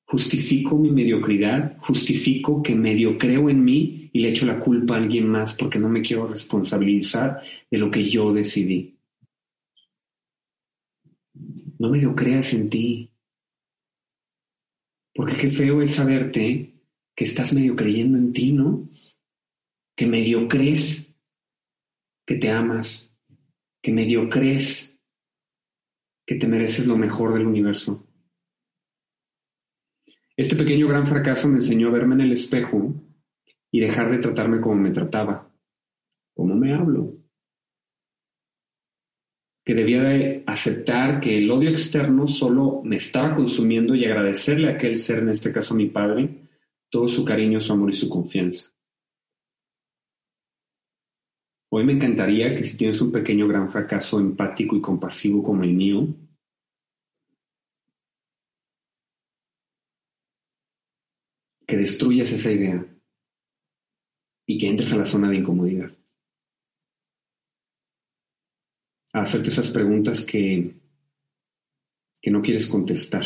[0.06, 5.00] Justifico mi mediocridad, justifico que medio creo en mí y le echo la culpa a
[5.00, 8.99] alguien más porque no me quiero responsabilizar de lo que yo decidí.
[11.80, 13.12] No medio creas en ti.
[15.15, 16.76] Porque qué feo es saberte
[17.15, 18.89] que estás medio creyendo en ti, ¿no?
[19.96, 21.13] Que medio crees
[22.26, 23.12] que te amas,
[23.82, 24.98] que medio crees
[26.28, 28.06] que te mereces lo mejor del universo.
[30.38, 32.94] Este pequeño gran fracaso me enseñó a verme en el espejo
[33.72, 35.52] y dejar de tratarme como me trataba,
[36.34, 37.19] como me hablo.
[39.70, 44.72] Que debía de aceptar que el odio externo solo me estaba consumiendo y agradecerle a
[44.72, 46.50] aquel ser, en este caso a mi padre,
[46.90, 48.74] todo su cariño, su amor y su confianza.
[51.72, 55.74] Hoy me encantaría que si tienes un pequeño gran fracaso empático y compasivo como el
[55.74, 56.08] mío,
[61.68, 62.84] que destruyas esa idea
[64.48, 65.99] y que entres a la zona de incomodidad.
[69.13, 70.76] A hacerte esas preguntas que,
[72.22, 73.26] que no quieres contestar.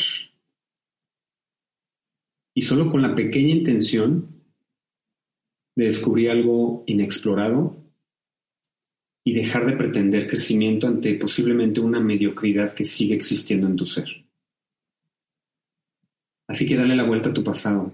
[2.56, 4.44] Y solo con la pequeña intención
[5.76, 7.76] de descubrir algo inexplorado
[9.26, 14.26] y dejar de pretender crecimiento ante posiblemente una mediocridad que sigue existiendo en tu ser.
[16.48, 17.94] Así que dale la vuelta a tu pasado,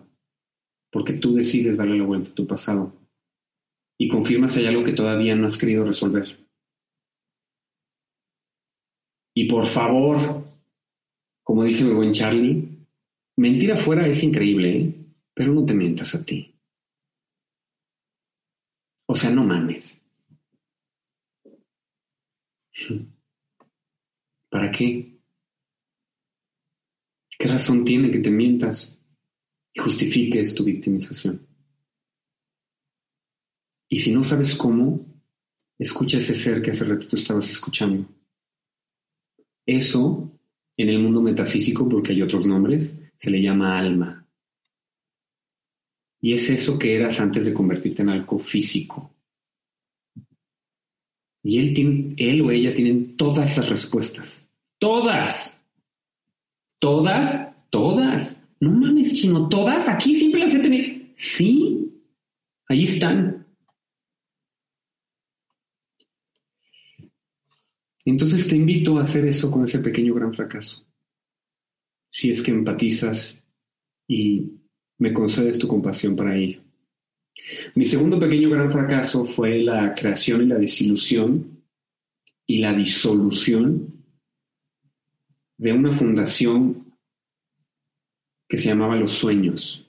[0.91, 2.93] porque tú decides darle la vuelta a tu pasado
[3.97, 6.48] y confirmas si hay algo que todavía no has querido resolver.
[9.39, 10.43] Y por favor,
[11.41, 12.85] como dice mi buen Charlie,
[13.37, 14.95] mentir afuera es increíble, ¿eh?
[15.33, 16.53] pero no te mientas a ti.
[19.05, 19.97] O sea, no mames.
[24.49, 25.21] ¿Para qué?
[27.37, 28.99] ¿Qué razón tiene que te mientas
[29.73, 31.47] y justifiques tu victimización?
[33.87, 34.99] Y si no sabes cómo,
[35.77, 38.18] escucha ese ser que hace rato tú estabas escuchando.
[39.69, 40.31] Eso
[40.77, 44.25] En el mundo metafísico, porque hay otros nombres, se le llama alma.
[46.21, 49.13] Y es eso que eras antes de convertirte en algo físico.
[51.43, 54.47] Y él, tiene, él o ella tienen todas las respuestas.
[54.77, 55.61] Todas.
[56.79, 58.41] Todas, todas.
[58.61, 59.89] No mames, chino, todas.
[59.89, 60.97] Aquí siempre las he tenido.
[61.15, 61.91] Sí,
[62.69, 63.45] ahí están.
[68.05, 70.85] Entonces te invito a hacer eso con ese pequeño gran fracaso.
[72.11, 73.37] Si es que empatizas
[74.07, 74.51] y
[74.97, 76.61] me concedes tu compasión para ello.
[77.75, 81.63] Mi segundo pequeño gran fracaso fue la creación y la desilusión
[82.45, 83.93] y la disolución
[85.57, 86.95] de una fundación
[88.47, 89.85] que se llamaba Los Sueños.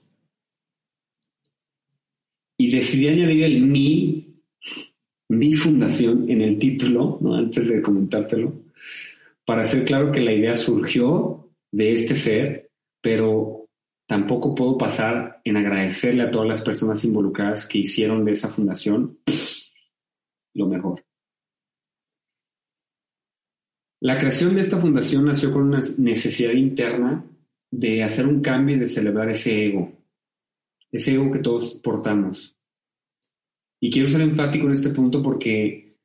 [2.59, 4.30] Y decidí añadir el mi,
[5.31, 7.37] mi fundación en el título, ¿no?
[7.37, 8.53] antes de comentártelo,
[9.45, 12.71] para hacer claro que la idea surgió de este ser,
[13.01, 13.69] pero
[14.09, 19.19] tampoco puedo pasar en agradecerle a todas las personas involucradas que hicieron de esa fundación
[20.55, 21.05] lo mejor.
[24.01, 27.25] La creación de esta fundación nació con una necesidad interna
[27.71, 29.93] de hacer un cambio y de celebrar ese ego,
[30.91, 32.57] ese ego que todos portamos.
[33.81, 35.97] Y quiero ser enfático en este punto porque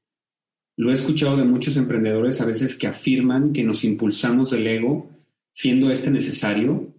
[0.77, 5.09] lo he escuchado de muchos emprendedores a veces que afirman que nos impulsamos del ego,
[5.53, 6.93] siendo este necesario,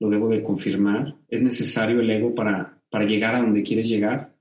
[0.00, 4.36] lo debo de confirmar, es necesario el ego para, para llegar a donde quieres llegar,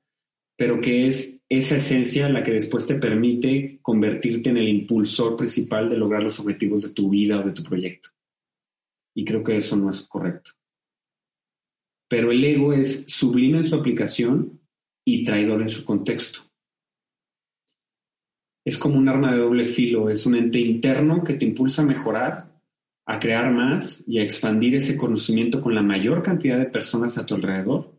[0.58, 5.90] pero que es esa esencia la que después te permite convertirte en el impulsor principal
[5.90, 8.10] de lograr los objetivos de tu vida o de tu proyecto.
[9.16, 10.52] Y creo que eso no es correcto.
[12.08, 14.60] Pero el ego es sublime en su aplicación
[15.06, 16.40] y traidor en su contexto.
[18.66, 21.86] Es como un arma de doble filo, es un ente interno que te impulsa a
[21.86, 22.52] mejorar,
[23.06, 27.26] a crear más y a expandir ese conocimiento con la mayor cantidad de personas a
[27.26, 27.96] tu alrededor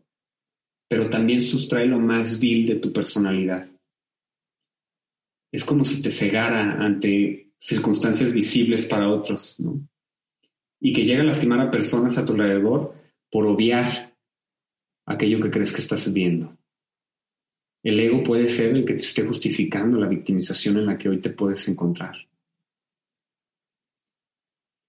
[0.87, 3.69] pero también sustrae lo más vil de tu personalidad.
[5.51, 9.87] Es como si te cegara ante circunstancias visibles para otros, ¿no?
[10.79, 12.93] Y que llega a lastimar a personas a tu alrededor
[13.31, 14.15] por obviar
[15.05, 16.56] aquello que crees que estás viendo.
[17.87, 21.21] El ego puede ser el que te esté justificando la victimización en la que hoy
[21.21, 22.17] te puedes encontrar.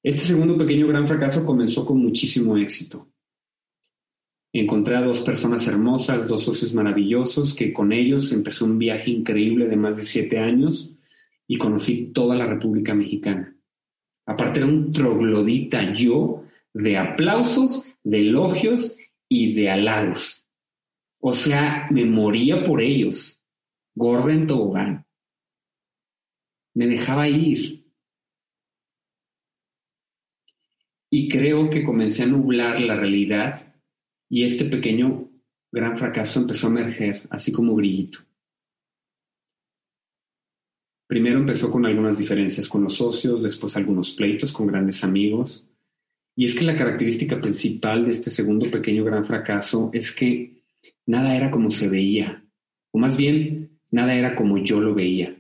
[0.03, 3.07] Este segundo pequeño gran fracaso comenzó con muchísimo éxito.
[4.53, 9.69] Encontré a dos personas hermosas, dos socios maravillosos, que con ellos empezó un viaje increíble
[9.69, 10.93] de más de siete años
[11.47, 13.57] y conocí toda la República Mexicana.
[14.27, 16.43] Aparte era un troglodita yo
[16.75, 18.97] de aplausos, de elogios
[19.29, 20.48] y de halagos.
[21.21, 23.41] O sea, me moría por ellos.
[23.95, 25.07] Gorda en tobogán.
[26.75, 27.87] Me dejaba ir.
[31.11, 33.75] Y creo que comencé a nublar la realidad
[34.29, 35.31] y este pequeño
[35.73, 38.21] gran fracaso empezó a emerger, así como brillito.
[41.09, 45.67] Primero empezó con algunas diferencias con los socios, después algunos pleitos con grandes amigos.
[46.37, 50.58] Y es que la característica principal de este segundo pequeño gran fracaso es que
[51.09, 52.45] nada era como se veía,
[52.93, 55.35] o más bien, nada era como yo lo veía.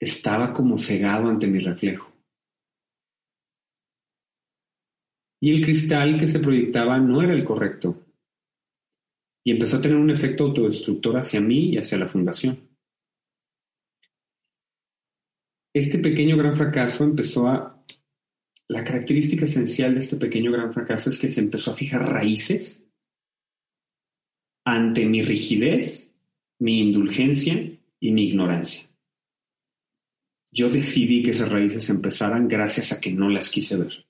[0.00, 2.12] Estaba como cegado ante mi reflejo.
[5.42, 8.06] y el cristal que se proyectaba no era el correcto.
[9.44, 12.60] Y empezó a tener un efecto autodestructor hacia mí y hacia la fundación.
[15.74, 17.71] Este pequeño gran fracaso empezó a...
[18.68, 22.82] La característica esencial de este pequeño gran fracaso es que se empezó a fijar raíces
[24.64, 26.14] ante mi rigidez,
[26.58, 28.88] mi indulgencia y mi ignorancia.
[30.52, 34.06] Yo decidí que esas raíces empezaran gracias a que no las quise ver.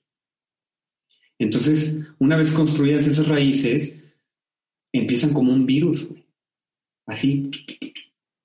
[1.39, 3.99] Entonces, una vez construidas esas raíces,
[4.93, 6.07] empiezan como un virus,
[7.07, 7.49] así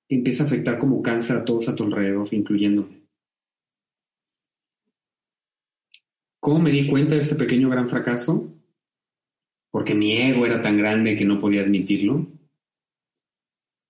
[0.07, 2.98] empieza a afectar como cáncer a todos a tu alrededor, incluyéndome.
[6.49, 8.51] ¿Cómo me di cuenta de este pequeño gran fracaso?
[9.69, 12.25] Porque mi ego era tan grande que no podía admitirlo.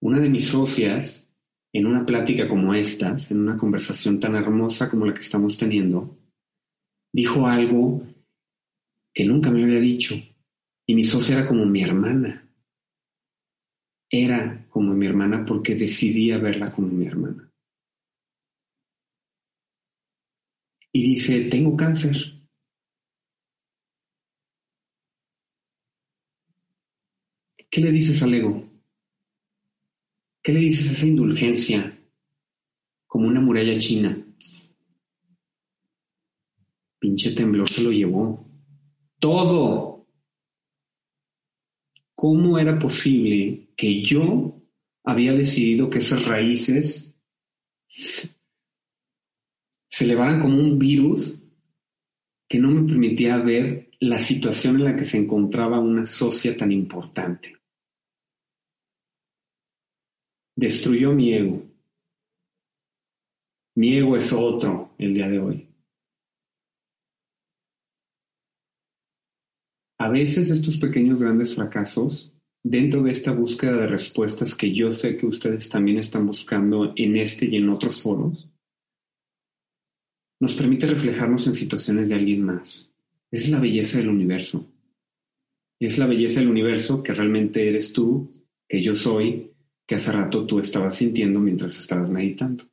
[0.02, 1.26] Una de mis socias,
[1.72, 6.20] en una plática como estas, en una conversación tan hermosa como la que estamos teniendo,
[7.14, 8.04] dijo algo
[9.14, 10.16] que nunca me había dicho.
[10.86, 12.46] Y mi socia era como mi hermana.
[14.12, 17.50] Era como mi hermana porque decidí verla como mi hermana.
[20.92, 22.39] Y dice, tengo cáncer.
[27.70, 28.68] ¿Qué le dices al ego?
[30.42, 32.04] ¿Qué le dices a esa indulgencia
[33.06, 34.26] como una muralla china?
[36.98, 38.50] Pinche temblor se lo llevó.
[39.20, 40.08] Todo.
[42.16, 44.60] ¿Cómo era posible que yo
[45.04, 47.16] había decidido que esas raíces
[47.88, 48.34] se
[50.00, 51.42] elevaran como un virus
[52.48, 56.72] que no me permitía ver la situación en la que se encontraba una socia tan
[56.72, 57.59] importante?
[60.60, 61.64] Destruyó mi ego.
[63.78, 65.70] Mi ego es otro el día de hoy.
[70.00, 75.16] A veces estos pequeños grandes fracasos, dentro de esta búsqueda de respuestas que yo sé
[75.16, 78.50] que ustedes también están buscando en este y en otros foros,
[80.42, 82.92] nos permite reflejarnos en situaciones de alguien más.
[83.32, 84.70] Es la belleza del universo.
[85.80, 88.30] Es la belleza del universo que realmente eres tú,
[88.68, 89.49] que yo soy,
[89.90, 92.64] que hace rato tú estabas sintiendo mientras estabas meditando.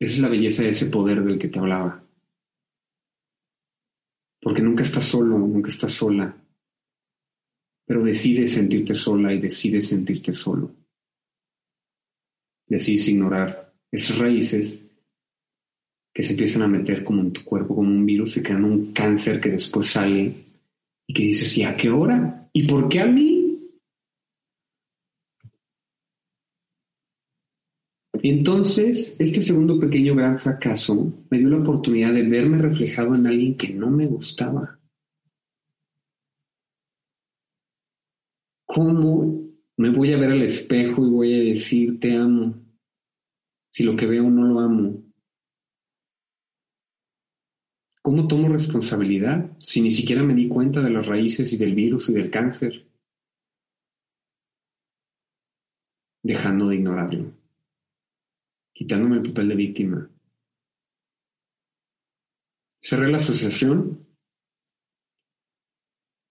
[0.00, 2.02] Esa es la belleza de ese poder del que te hablaba.
[4.40, 6.34] Porque nunca estás solo, nunca estás sola.
[7.86, 10.74] Pero decides sentirte sola y decides sentirte solo.
[12.66, 14.82] Decides ignorar esas raíces
[16.14, 18.94] que se empiezan a meter como en tu cuerpo, como un virus, y crean un
[18.94, 20.34] cáncer que después sale
[21.06, 22.48] y que dices, ¿y a qué hora?
[22.54, 23.29] ¿Y por qué a mí?
[28.32, 33.56] Entonces, este segundo pequeño gran fracaso me dio la oportunidad de verme reflejado en alguien
[33.56, 34.78] que no me gustaba.
[38.64, 42.54] ¿Cómo me voy a ver al espejo y voy a decir te amo
[43.72, 45.02] si lo que veo no lo amo?
[48.00, 52.08] ¿Cómo tomo responsabilidad si ni siquiera me di cuenta de las raíces y del virus
[52.10, 52.86] y del cáncer?
[56.22, 57.39] Dejando de ignorarlo
[58.80, 60.10] quitándome el papel de víctima.
[62.80, 64.06] Cerré la asociación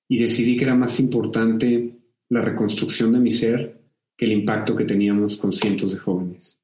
[0.10, 3.80] y decidí que era más importante la reconstrucción de mi ser
[4.18, 6.60] que el impacto que teníamos con cientos de jóvenes.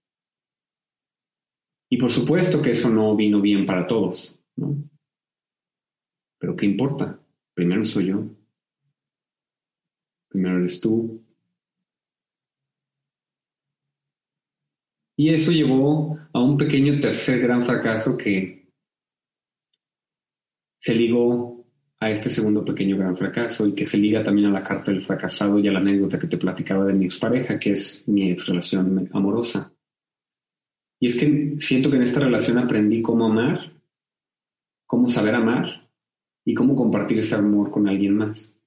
[1.91, 4.75] Y por supuesto que eso no vino bien para todos, ¿no?
[6.39, 7.23] Pero ¿qué importa?
[7.53, 8.23] Primero soy yo.
[10.29, 11.23] Primero eres tú.
[15.17, 18.69] Y eso llevó a un pequeño tercer gran fracaso que
[20.79, 21.65] se ligó
[21.99, 25.03] a este segundo pequeño gran fracaso y que se liga también a la carta del
[25.03, 28.47] fracasado y a la anécdota que te platicaba de mi expareja, que es mi ex
[28.47, 29.71] relación amorosa.
[30.99, 33.71] Y es que siento que en esta relación aprendí cómo amar,
[34.85, 35.89] cómo saber amar
[36.45, 38.59] y cómo compartir ese amor con alguien más.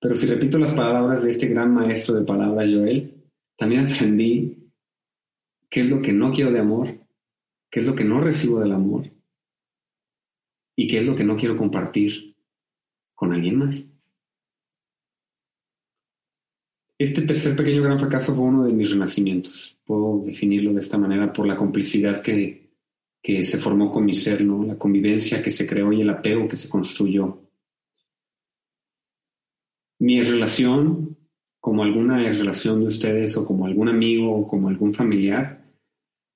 [0.00, 3.14] Pero si repito las palabras de este gran maestro de palabras, Joel,
[3.56, 4.61] también aprendí
[5.72, 6.98] qué es lo que no quiero de amor,
[7.70, 9.10] qué es lo que no recibo del amor
[10.76, 12.36] y qué es lo que no quiero compartir
[13.14, 13.88] con alguien más.
[16.98, 19.78] Este tercer pequeño gran fracaso fue uno de mis renacimientos.
[19.86, 22.70] Puedo definirlo de esta manera por la complicidad que,
[23.22, 24.62] que se formó con mi ser, ¿no?
[24.64, 27.48] la convivencia que se creó y el apego que se construyó.
[30.00, 31.16] Mi relación,
[31.60, 35.61] como alguna relación de ustedes o como algún amigo o como algún familiar,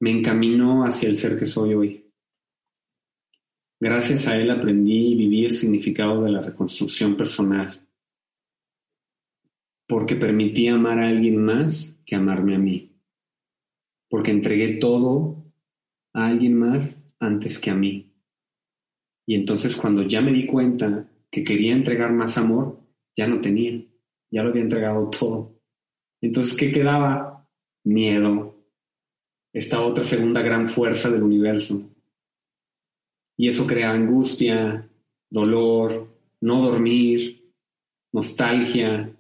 [0.01, 2.13] me encaminó hacia el ser que soy hoy.
[3.81, 7.87] Gracias a él aprendí a vivir el significado de la reconstrucción personal,
[9.87, 12.97] porque permití amar a alguien más que amarme a mí,
[14.09, 15.45] porque entregué todo
[16.15, 18.13] a alguien más antes que a mí.
[19.27, 22.81] Y entonces cuando ya me di cuenta que quería entregar más amor,
[23.17, 23.85] ya no tenía,
[24.31, 25.61] ya lo había entregado todo.
[26.21, 27.47] Entonces, ¿qué quedaba?
[27.85, 28.56] Miedo,
[29.57, 31.91] esta otra segunda gran fuerza del universo.
[33.39, 34.87] Y eso crea angustia,
[35.31, 37.55] dolor, no dormir,
[38.13, 39.17] nostalgia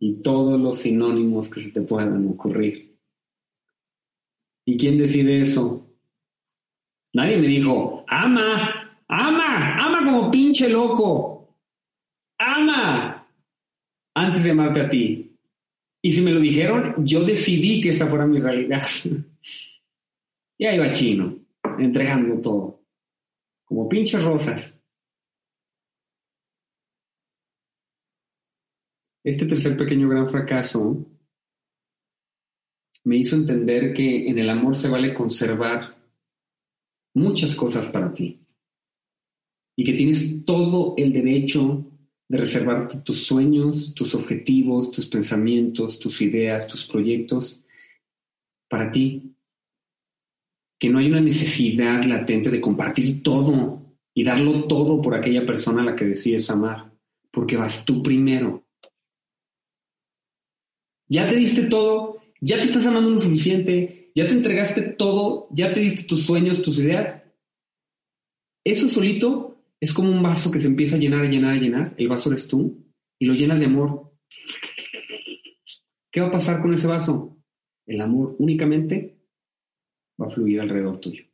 [0.00, 2.98] y todos los sinónimos que se te puedan ocurrir.
[4.66, 5.88] ¿Y quién decide eso?
[7.12, 11.56] Nadie me dijo, ama, ama, ama como pinche loco,
[12.38, 13.24] ama,
[14.16, 15.29] antes de amarte a ti.
[16.02, 18.82] Y si me lo dijeron, yo decidí que esa fuera mi realidad.
[20.58, 21.38] y ahí va chino,
[21.78, 22.82] entregando todo,
[23.64, 24.76] como pinches rosas.
[29.22, 31.06] Este tercer pequeño gran fracaso
[33.04, 35.96] me hizo entender que en el amor se vale conservar
[37.14, 38.40] muchas cosas para ti
[39.76, 41.89] y que tienes todo el derecho
[42.30, 47.60] de reservarte tus sueños, tus objetivos, tus pensamientos, tus ideas, tus proyectos
[48.68, 49.34] para ti.
[50.78, 53.82] que no hay una necesidad latente de compartir todo
[54.14, 56.90] y darlo todo por aquella persona a la que decides amar,
[57.30, 58.64] porque vas tú primero.
[61.06, 65.74] Ya te diste todo, ya te estás amando lo suficiente, ya te entregaste todo, ya
[65.74, 67.22] te diste tus sueños, tus ideas.
[68.64, 69.49] Eso solito
[69.80, 71.94] es como un vaso que se empieza a llenar, a llenar, a llenar.
[71.96, 72.86] El vaso eres tú
[73.18, 74.12] y lo llenas de amor.
[76.12, 77.38] ¿Qué va a pasar con ese vaso?
[77.86, 79.18] El amor únicamente
[80.20, 81.24] va a fluir alrededor tuyo.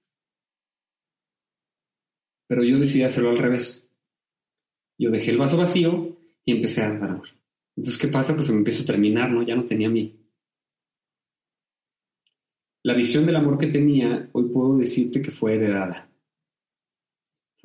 [2.47, 3.91] Pero yo decidí hacerlo al revés.
[4.99, 7.29] Yo dejé el vaso vacío y empecé a dar amor.
[7.77, 8.35] Entonces, ¿qué pasa?
[8.35, 9.43] Pues me empieza a terminar, ¿no?
[9.43, 10.19] Ya no tenía mí.
[12.85, 16.09] La visión del amor que tenía, hoy puedo decirte que fue heredada.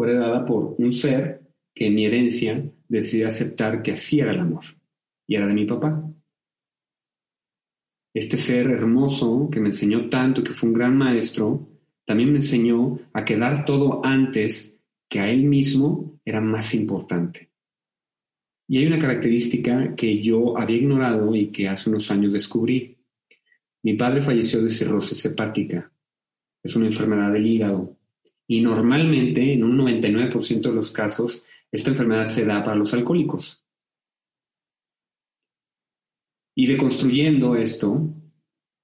[0.02, 1.42] Fue heredada por un ser
[1.76, 4.66] que en mi herencia decidí aceptar que así era el amor.
[5.28, 6.12] Y era de mi papá
[8.14, 11.70] este ser hermoso que me enseñó tanto, que fue un gran maestro,
[12.06, 14.78] también me enseñó a quedar todo antes
[15.10, 17.52] que a él mismo era más importante.
[18.68, 22.98] Y hay una característica que yo había ignorado y que hace unos años descubrí.
[23.84, 25.92] Mi padre falleció de cirrosis hepática.
[26.64, 27.98] Es una enfermedad del hígado.
[28.48, 33.66] Y normalmente, en un 99% de los casos, esta enfermedad se da para los alcohólicos.
[36.56, 38.14] Y deconstruyendo esto,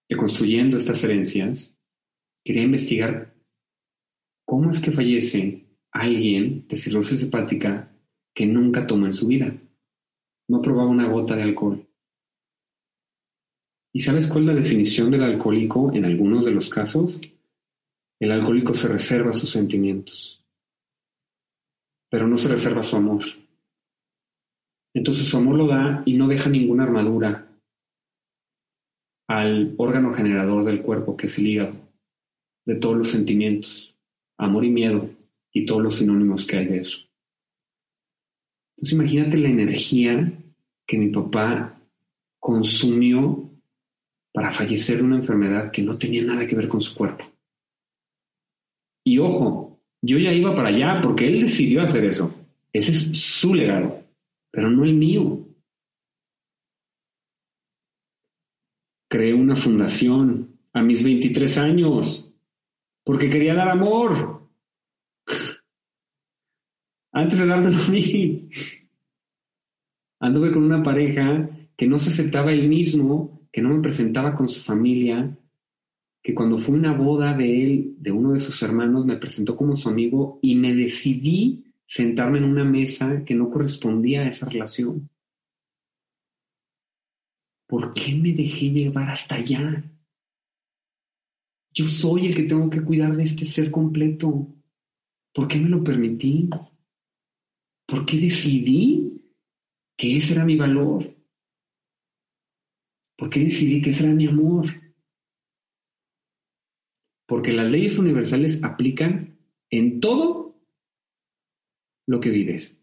[0.09, 1.75] deconstruyendo estas herencias,
[2.43, 3.35] quería investigar
[4.45, 7.91] cómo es que fallece alguien de cirrosis hepática
[8.33, 9.53] que nunca toma en su vida.
[10.47, 11.85] No probaba una gota de alcohol.
[13.93, 17.19] ¿Y sabes cuál es la definición del alcohólico en algunos de los casos?
[18.19, 20.43] El alcohólico se reserva sus sentimientos,
[22.09, 23.23] pero no se reserva su amor.
[24.93, 27.47] Entonces su amor lo da y no deja ninguna armadura
[29.27, 31.75] al órgano generador del cuerpo, que es el hígado,
[32.65, 33.93] de todos los sentimientos,
[34.37, 35.09] amor y miedo,
[35.53, 36.97] y todos los sinónimos que hay de eso.
[38.75, 40.33] Entonces imagínate la energía
[40.85, 41.79] que mi papá
[42.39, 43.51] consumió
[44.31, 47.25] para fallecer de una enfermedad que no tenía nada que ver con su cuerpo.
[49.07, 52.33] Y ojo, yo ya iba para allá porque él decidió hacer eso.
[52.73, 54.03] Ese es su legado,
[54.51, 55.47] pero no el mío.
[59.09, 62.33] creé una fundación a mis 23 años
[63.03, 64.49] porque quería dar amor.
[67.13, 68.49] Antes de dármelo a mí.
[70.19, 74.49] Anduve con una pareja que no se aceptaba él mismo, que no me presentaba con
[74.49, 75.37] su familia,
[76.27, 79.77] que cuando fue una boda de él, de uno de sus hermanos, me presentó como
[79.77, 85.09] su amigo y me decidí sentarme en una mesa que no correspondía a esa relación.
[87.65, 89.89] ¿por qué me dejé llevar hasta allá?
[91.73, 94.53] Yo soy el que tengo que cuidar de este ser completo.
[95.33, 96.49] ¿Por qué me lo permití?
[97.85, 99.23] ¿Por qué decidí
[99.95, 101.09] que ese era mi valor?
[103.17, 104.86] ¿Por qué decidí que ese era mi amor?
[107.27, 109.37] Porque las leyes universales aplican
[109.69, 110.55] en todo
[112.07, 112.77] lo que vives.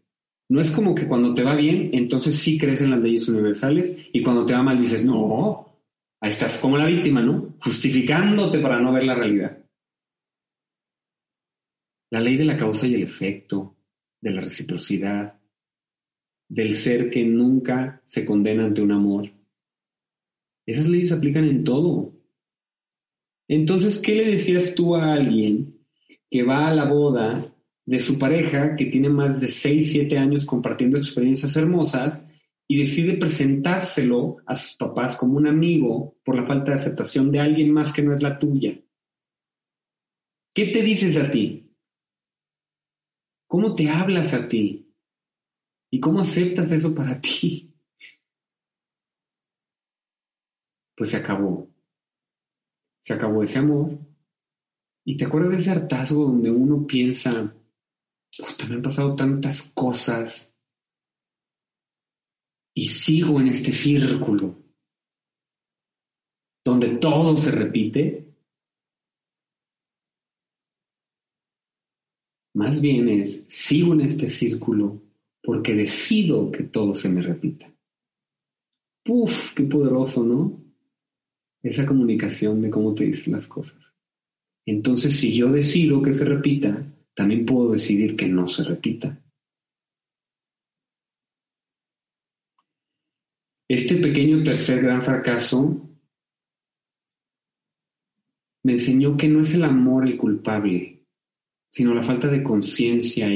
[0.48, 3.96] No es como que cuando te va bien, entonces sí crees en las leyes universales
[4.12, 5.80] y cuando te va mal dices, no,
[6.20, 7.56] ahí estás como la víctima, ¿no?
[7.60, 9.64] Justificándote para no ver la realidad.
[12.10, 13.76] La ley de la causa y el efecto,
[14.20, 15.40] de la reciprocidad,
[16.48, 19.30] del ser que nunca se condena ante un amor.
[20.66, 22.12] Esas leyes aplican en todo.
[23.48, 25.78] Entonces, ¿qué le decías tú a alguien
[26.30, 27.54] que va a la boda
[27.86, 32.24] de su pareja que tiene más de 6, 7 años compartiendo experiencias hermosas
[32.66, 37.40] y decide presentárselo a sus papás como un amigo por la falta de aceptación de
[37.40, 38.80] alguien más que no es la tuya.
[40.54, 41.70] ¿Qué te dices a ti?
[43.46, 44.88] ¿Cómo te hablas a ti?
[45.90, 47.72] ¿Y cómo aceptas eso para ti?
[50.96, 51.73] Pues se acabó.
[53.04, 53.98] Se acabó ese amor.
[55.04, 57.54] Y te acuerdas de ese hartazgo donde uno piensa,
[58.68, 60.54] me han pasado tantas cosas
[62.74, 64.56] y sigo en este círculo
[66.64, 68.34] donde todo se repite.
[72.54, 75.02] Más bien es, sigo en este círculo
[75.42, 77.70] porque decido que todo se me repita.
[79.04, 80.63] Puf, qué poderoso, ¿no?
[81.64, 83.82] Esa comunicación de cómo te dicen las cosas.
[84.66, 89.18] Entonces, si yo decido que se repita, también puedo decidir que no se repita.
[93.68, 95.88] Este pequeño tercer gran fracaso
[98.62, 101.06] me enseñó que no es el amor el culpable,
[101.70, 103.28] sino la falta de conciencia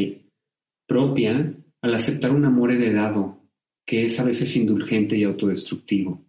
[0.87, 3.43] propia al aceptar un amor heredado,
[3.87, 6.26] que es a veces indulgente y autodestructivo.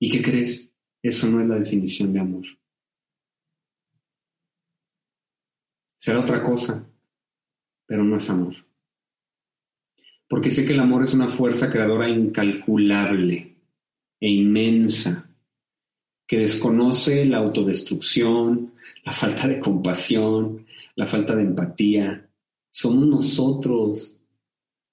[0.00, 0.73] ¿Y qué crees?
[1.04, 2.44] Eso no es la definición de amor.
[5.98, 6.82] Será otra cosa,
[7.84, 8.54] pero no es amor.
[10.26, 13.54] Porque sé que el amor es una fuerza creadora incalculable
[14.18, 15.28] e inmensa,
[16.26, 18.72] que desconoce la autodestrucción,
[19.04, 20.64] la falta de compasión,
[20.96, 22.30] la falta de empatía.
[22.70, 24.16] Somos nosotros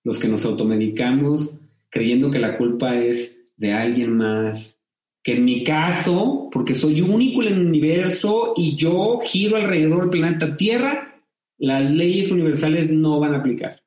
[0.04, 1.56] los que nos automedicamos
[1.90, 4.78] creyendo que la culpa es de alguien más,
[5.24, 10.10] que en mi caso, porque soy único en el universo y yo giro alrededor del
[10.10, 11.24] planeta Tierra,
[11.60, 13.84] las leyes universales no van a aplicar.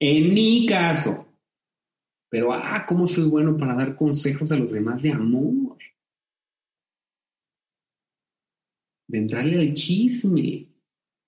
[0.00, 1.28] En mi caso.
[2.30, 5.76] Pero, ah, ¿cómo soy bueno para dar consejos a los demás de amor?
[9.06, 10.66] De entrarle al chisme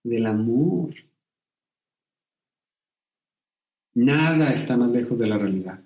[0.03, 0.95] del amor.
[3.93, 5.84] Nada está más lejos de la realidad.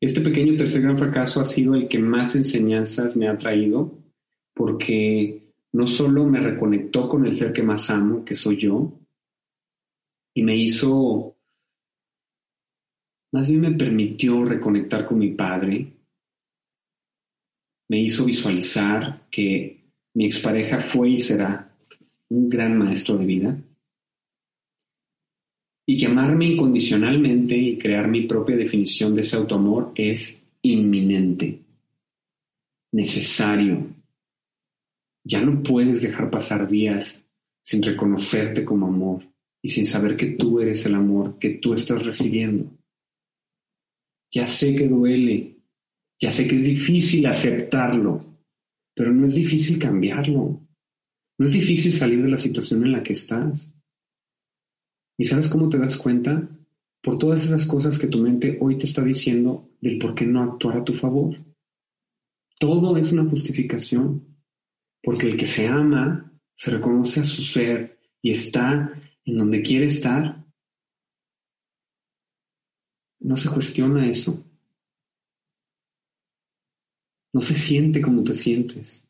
[0.00, 3.98] Este pequeño tercer gran fracaso ha sido el que más enseñanzas me ha traído
[4.54, 8.92] porque no solo me reconectó con el ser que más amo, que soy yo,
[10.34, 11.36] y me hizo,
[13.32, 15.92] más bien me permitió reconectar con mi padre,
[17.88, 21.76] me hizo visualizar que mi expareja fue y será
[22.28, 23.58] un gran maestro de vida
[25.90, 31.62] y que amarme incondicionalmente y crear mi propia definición de ese autoamor es inminente,
[32.92, 33.86] necesario.
[35.24, 37.26] Ya no puedes dejar pasar días
[37.62, 39.24] sin reconocerte como amor
[39.62, 42.70] y sin saber que tú eres el amor que tú estás recibiendo.
[44.30, 45.56] Ya sé que duele,
[46.20, 48.26] ya sé que es difícil aceptarlo,
[48.94, 50.60] pero no es difícil cambiarlo.
[51.38, 53.72] No es difícil salir de la situación en la que estás.
[55.18, 56.48] ¿Y sabes cómo te das cuenta?
[57.02, 60.42] Por todas esas cosas que tu mente hoy te está diciendo del por qué no
[60.42, 61.36] actuar a tu favor.
[62.60, 64.38] Todo es una justificación,
[65.02, 68.92] porque el que se ama se reconoce a su ser y está
[69.24, 70.44] en donde quiere estar.
[73.20, 74.44] No se cuestiona eso.
[77.32, 79.04] No se siente como te sientes,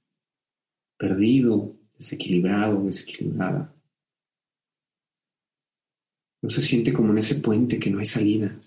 [0.97, 3.78] perdido, desequilibrado, desequilibrada.
[6.41, 8.61] No se siente como en ese puente que no hay salida.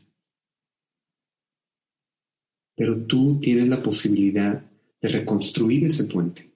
[2.75, 4.63] Pero tú tienes la posibilidad
[5.01, 6.51] de reconstruir ese puente,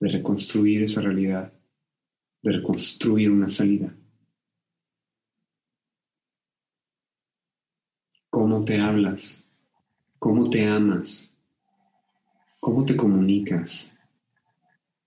[0.00, 1.52] de reconstruir esa realidad,
[2.42, 3.94] de reconstruir una salida.
[8.30, 9.42] ¿Cómo te hablas?
[10.18, 11.32] ¿Cómo te amas?
[12.60, 13.90] ¿Cómo te comunicas?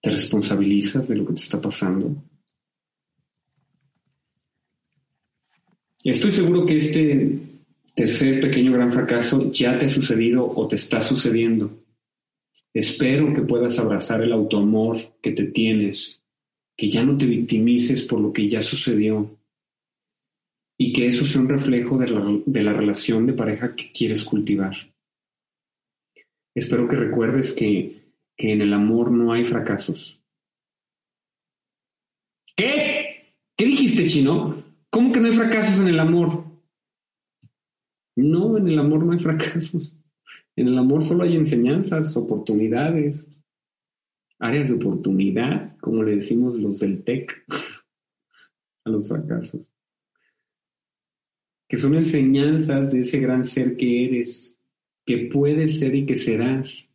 [0.02, 2.27] ¿Te responsabilizas de lo que te está pasando?
[6.08, 7.38] Estoy seguro que este
[7.94, 11.84] tercer pequeño gran fracaso ya te ha sucedido o te está sucediendo.
[12.74, 16.24] Espero que puedas abrazar el autoamor que te tienes,
[16.78, 19.38] que ya no te victimices por lo que ya sucedió
[20.78, 24.78] y que eso sea un reflejo de la, relación de pareja que quieres cultivar.
[26.56, 30.24] Espero que recuerdes que, que en el amor no hay fracasos.
[32.56, 33.34] ¿Qué?
[33.58, 34.67] ¿Qué dijiste, chino?
[34.98, 36.44] ¿Cómo que no hay fracasos en el amor?
[38.16, 39.96] No, en el amor no hay fracasos.
[40.56, 43.28] En el amor solo hay enseñanzas, oportunidades,
[44.40, 47.46] áreas de oportunidad, como le decimos los del TEC
[48.86, 49.72] a los fracasos.
[51.70, 54.60] Que son enseñanzas de ese gran ser que eres,
[55.06, 56.90] que puedes ser y que serás.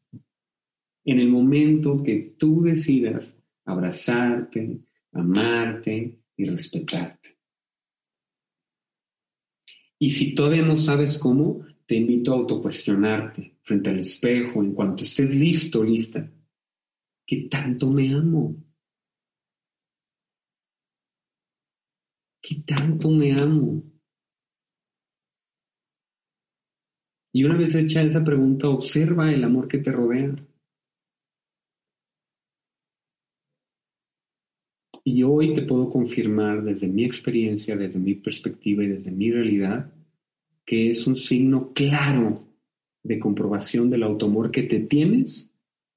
[1.05, 4.81] En el momento que tú decidas abrazarte,
[5.13, 7.23] amarte y respetarte.
[10.03, 15.05] Y si todavía no sabes cómo, te invito a autocuestionarte frente al espejo en cuanto
[15.05, 16.29] estés listo, lista.
[17.25, 18.57] ¿Qué tanto me amo?
[22.41, 23.85] ¿Qué tanto me amo?
[27.33, 30.35] Y una vez hecha esa pregunta, observa el amor que te rodea.
[35.05, 39.93] Y hoy te puedo confirmar desde mi experiencia, desde mi perspectiva y desde mi realidad,
[40.65, 42.47] que es un signo claro
[43.03, 45.51] de comprobación del automor que te tienes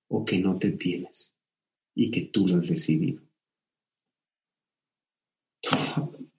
[0.08, 1.36] o que no te tienes
[1.94, 3.22] y que tú lo has decidido.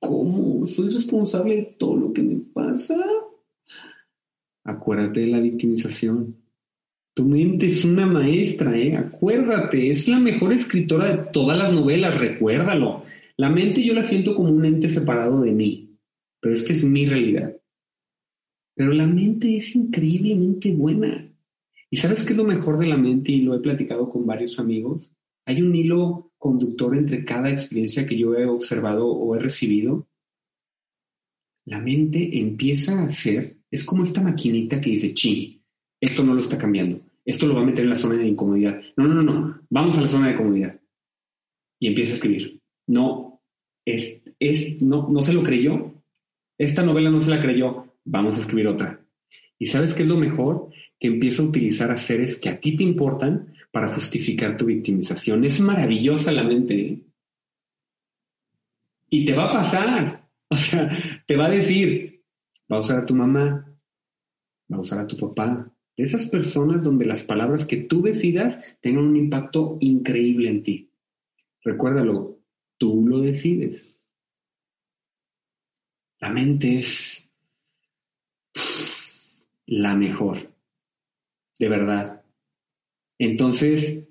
[0.00, 0.66] ¿Cómo?
[0.66, 2.96] ¿Soy responsable de todo lo que me pasa?
[4.64, 6.36] Acuérdate de la victimización.
[7.16, 8.94] Tu mente es una maestra, ¿eh?
[8.94, 13.04] Acuérdate, es la mejor escritora de todas las novelas, recuérdalo.
[13.38, 15.96] La mente yo la siento como un ente separado de mí,
[16.42, 17.56] pero es que es mi realidad.
[18.74, 21.32] Pero la mente es increíblemente buena.
[21.90, 23.32] ¿Y sabes qué es lo mejor de la mente?
[23.32, 25.10] Y lo he platicado con varios amigos.
[25.46, 30.06] Hay un hilo conductor entre cada experiencia que yo he observado o he recibido.
[31.64, 35.62] La mente empieza a ser, es como esta maquinita que dice, chi,
[35.98, 38.80] esto no lo está cambiando, esto lo va a meter en la zona de incomodidad.
[38.96, 40.80] No, no, no, no, vamos a la zona de comodidad.
[41.80, 42.60] Y empieza a escribir.
[42.86, 43.42] No,
[43.84, 45.92] es, es, no, no se lo creyó.
[46.56, 47.94] Esta novela no se la creyó.
[48.04, 49.04] Vamos a escribir otra.
[49.58, 50.70] ¿Y sabes qué es lo mejor?
[51.00, 55.44] Que empieza a utilizar a seres que a ti te importan para justificar tu victimización.
[55.44, 56.80] Es maravillosa la mente.
[56.80, 57.00] ¿eh?
[59.10, 60.22] Y te va a pasar.
[60.48, 60.88] O sea,
[61.26, 62.22] te va a decir,
[62.70, 63.66] va a usar a tu mamá,
[64.72, 68.60] va a usar a tu papá, de esas personas donde las palabras que tú decidas
[68.80, 70.90] tengan un impacto increíble en ti.
[71.62, 72.38] Recuérdalo,
[72.76, 73.86] tú lo decides.
[76.20, 77.32] La mente es
[79.66, 80.50] la mejor,
[81.58, 82.22] de verdad.
[83.18, 84.06] Entonces,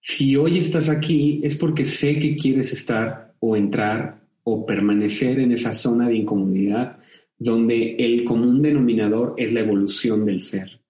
[0.00, 5.52] si hoy estás aquí es porque sé que quieres estar o entrar o permanecer en
[5.52, 7.01] esa zona de incomodidad
[7.42, 10.80] donde el común denominador es la evolución del ser.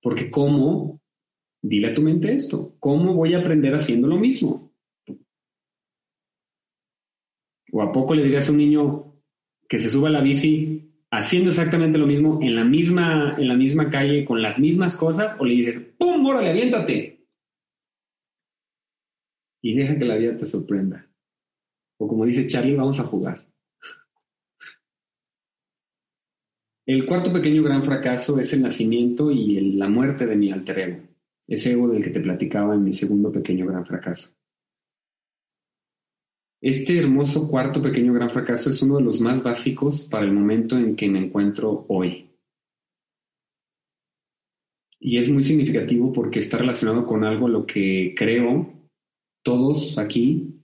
[0.00, 1.00] Porque ¿cómo?
[1.60, 2.74] Dile a tu mente esto.
[2.80, 4.72] ¿Cómo voy a aprender haciendo lo mismo?
[7.70, 9.14] ¿O a poco le dirías a un niño
[9.68, 13.54] que se suba a la bici haciendo exactamente lo mismo en la misma, en la
[13.54, 15.36] misma calle con las mismas cosas?
[15.38, 16.24] ¿O le dices, ¡pum!
[16.26, 17.26] ¡Órale, aviéntate!
[19.62, 21.08] Y deja que la vida te sorprenda.
[21.98, 23.51] O como dice Charlie, vamos a jugar.
[26.84, 31.00] El cuarto pequeño gran fracaso es el nacimiento y la muerte de mi alter ego,
[31.46, 34.30] ese ego del que te platicaba en mi segundo pequeño gran fracaso.
[36.60, 40.76] Este hermoso cuarto pequeño gran fracaso es uno de los más básicos para el momento
[40.76, 42.30] en que me encuentro hoy.
[44.98, 48.72] Y es muy significativo porque está relacionado con algo a lo que creo
[49.42, 50.62] todos aquí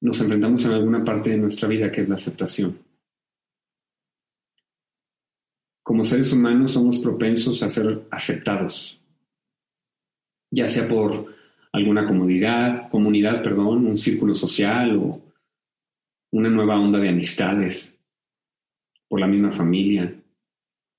[0.00, 2.78] nos enfrentamos en alguna parte de nuestra vida, que es la aceptación.
[5.88, 9.00] Como seres humanos somos propensos a ser aceptados,
[10.50, 11.34] ya sea por
[11.72, 15.22] alguna comodidad, comunidad, perdón, un círculo social o
[16.30, 17.98] una nueva onda de amistades,
[19.08, 20.14] por la misma familia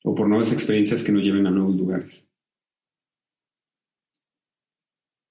[0.06, 2.28] o por nuevas experiencias que nos lleven a nuevos lugares.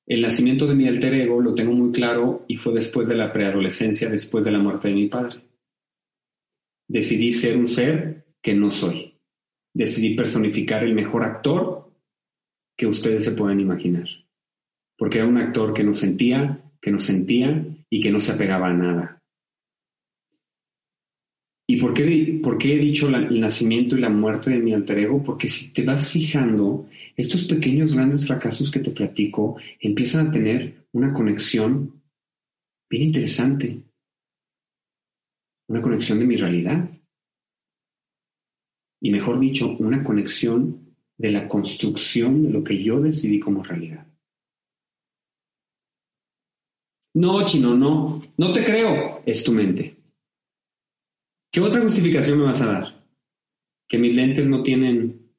[0.06, 3.32] El nacimiento de mi alter ego lo tengo muy claro y fue después de la
[3.32, 5.40] preadolescencia, después de la muerte de mi padre.
[6.86, 9.07] Decidí ser un ser que no soy
[9.78, 11.88] decidí personificar el mejor actor
[12.76, 14.08] que ustedes se puedan imaginar.
[14.96, 18.70] Porque era un actor que no sentía, que no sentía y que no se apegaba
[18.70, 19.22] a nada.
[21.68, 24.98] ¿Y por qué, por qué he dicho el nacimiento y la muerte de mi alter
[24.98, 25.22] ego?
[25.22, 30.86] Porque si te vas fijando, estos pequeños grandes fracasos que te platico empiezan a tener
[30.90, 32.02] una conexión
[32.90, 33.80] bien interesante.
[35.68, 36.90] Una conexión de mi realidad
[39.00, 44.06] y mejor dicho, una conexión de la construcción de lo que yo decidí como realidad.
[47.14, 49.96] No, chino, no, no te creo, es tu mente.
[51.50, 53.04] ¿Qué otra justificación me vas a dar?
[53.88, 55.32] Que mis lentes no tienen,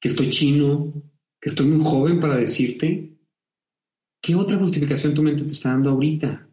[0.00, 0.92] que estoy chino,
[1.40, 3.16] que estoy muy joven para decirte.
[4.20, 6.48] ¿Qué otra justificación tu mente te está dando ahorita?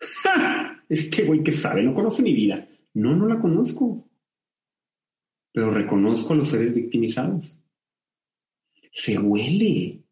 [0.90, 2.67] Este güey que sabe, no conoce mi vida.
[2.98, 4.10] No, no la conozco.
[5.52, 7.56] Pero reconozco a los seres victimizados.
[8.90, 10.02] Se huele.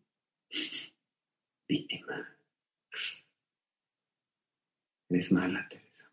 [1.68, 2.38] Víctima.
[5.08, 6.12] Eres mala, Teresa.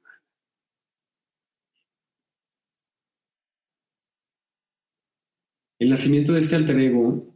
[5.78, 7.36] El nacimiento de este alter ego,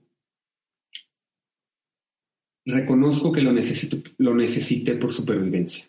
[2.66, 5.88] reconozco que lo, necesito, lo necesité por supervivencia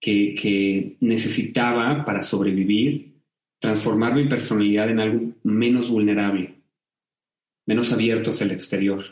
[0.00, 3.14] que, necesitaba para sobrevivir,
[3.58, 6.54] transformar mi personalidad en algo menos vulnerable,
[7.66, 9.04] menos abierto hacia el exterior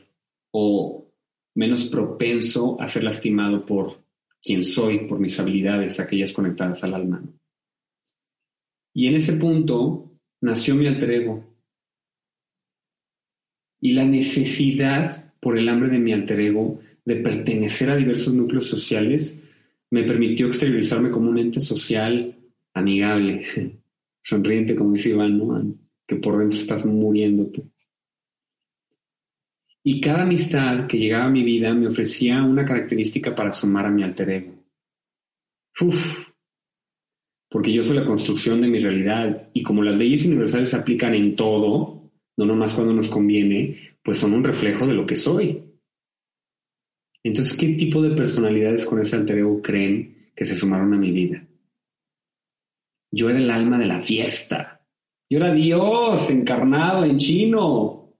[0.52, 1.06] o
[1.54, 4.04] menos propenso a ser lastimado por
[4.42, 7.22] quien soy, por mis habilidades, aquellas conectadas al alma.
[8.94, 11.44] Y en ese punto nació mi alter ego.
[13.80, 18.68] Y la necesidad por el hambre de mi alter ego de pertenecer a diversos núcleos
[18.68, 19.42] sociales
[19.96, 22.36] me permitió exteriorizarme como un ente social
[22.74, 23.80] amigable,
[24.22, 25.74] sonriente, como dice Iván, ¿no?
[26.06, 27.62] que por dentro estás muriéndote.
[29.82, 33.90] Y cada amistad que llegaba a mi vida me ofrecía una característica para sumar a
[33.90, 34.52] mi alter ego.
[35.80, 35.96] Uf,
[37.48, 41.14] porque yo soy la construcción de mi realidad y como las leyes universales se aplican
[41.14, 45.62] en todo, no nomás cuando nos conviene, pues son un reflejo de lo que soy.
[47.26, 51.10] Entonces, ¿qué tipo de personalidades con ese alter ego creen que se sumaron a mi
[51.10, 51.44] vida?
[53.10, 54.86] Yo era el alma de la fiesta.
[55.28, 58.14] Yo era Dios encarnado en chino.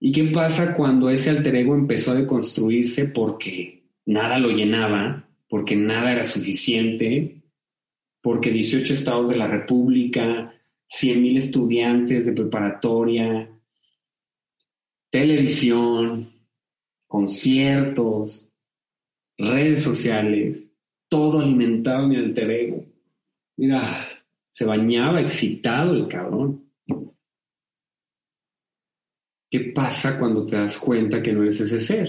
[0.00, 5.76] ¿Y qué pasa cuando ese alter ego empezó a deconstruirse porque nada lo llenaba, porque
[5.76, 7.40] nada era suficiente,
[8.20, 10.52] porque 18 estados de la República,
[10.88, 13.48] 100.000 estudiantes de preparatoria,
[15.08, 16.33] televisión,
[17.14, 18.50] conciertos,
[19.38, 20.68] redes sociales,
[21.08, 22.84] todo alimentaba mi alter ego.
[23.56, 24.08] Mira,
[24.50, 26.68] se bañaba excitado el cabrón.
[29.48, 32.08] ¿Qué pasa cuando te das cuenta que no eres ese ser?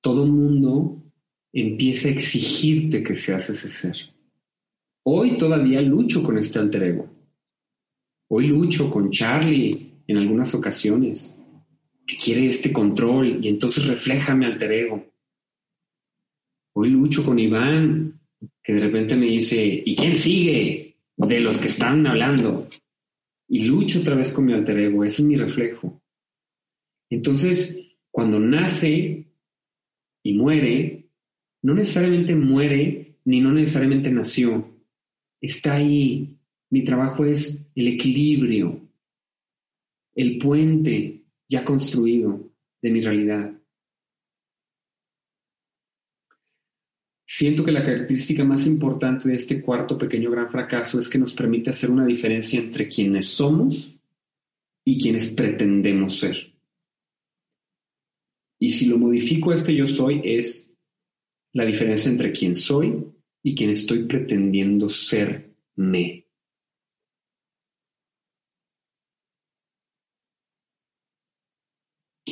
[0.00, 1.02] Todo el mundo
[1.52, 3.96] empieza a exigirte que seas ese ser.
[5.02, 7.10] Hoy todavía lucho con este alter ego.
[8.28, 11.35] Hoy lucho con Charlie en algunas ocasiones,
[12.06, 15.04] que quiere este control y entonces refleja mi alter ego.
[16.74, 18.20] Hoy lucho con Iván,
[18.62, 22.68] que de repente me dice, ¿y quién sigue de los que están hablando?
[23.48, 26.00] Y lucho otra vez con mi alter ego, ese es mi reflejo.
[27.10, 27.76] Entonces,
[28.10, 29.26] cuando nace
[30.22, 31.08] y muere,
[31.62, 34.68] no necesariamente muere ni no necesariamente nació,
[35.40, 36.36] está ahí.
[36.70, 38.80] Mi trabajo es el equilibrio,
[40.14, 41.15] el puente
[41.48, 42.50] ya construido
[42.82, 43.52] de mi realidad.
[47.26, 51.34] Siento que la característica más importante de este cuarto pequeño gran fracaso es que nos
[51.34, 53.98] permite hacer una diferencia entre quienes somos
[54.84, 56.54] y quienes pretendemos ser.
[58.58, 60.66] Y si lo modifico este yo soy es
[61.52, 63.04] la diferencia entre quien soy
[63.42, 66.25] y quien estoy pretendiendo serme.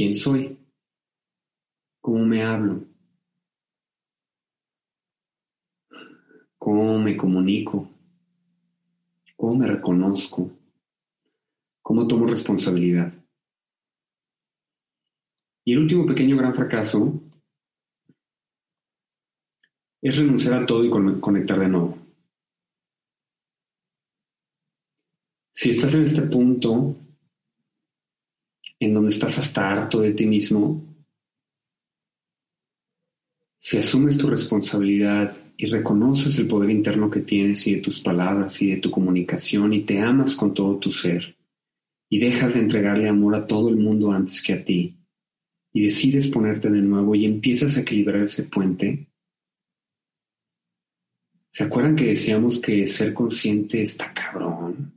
[0.05, 0.59] ¿Quién soy?
[2.02, 2.84] ¿Cómo me hablo?
[6.59, 7.88] cómo me comunico,
[9.36, 10.50] cómo me reconozco,
[11.82, 13.12] cómo tomo responsabilidad.
[15.64, 17.22] Y el último pequeño gran fracaso
[20.02, 21.98] es renunciar a todo y conectar de nuevo.
[25.52, 26.96] Si estás en este punto
[28.81, 30.83] en donde estás hasta harto de ti mismo,
[33.57, 38.61] si asumes tu responsabilidad y reconoces el poder interno que tienes y de tus palabras
[38.61, 41.35] y de tu comunicación y te amas con todo tu ser
[42.11, 44.99] y dejas de entregarle amor a todo el mundo antes que a ti
[45.72, 49.09] y decides ponerte de nuevo y empiezas a equilibrar ese puente,
[51.51, 54.93] ¿se acuerdan que decíamos que ser consciente está cabrón?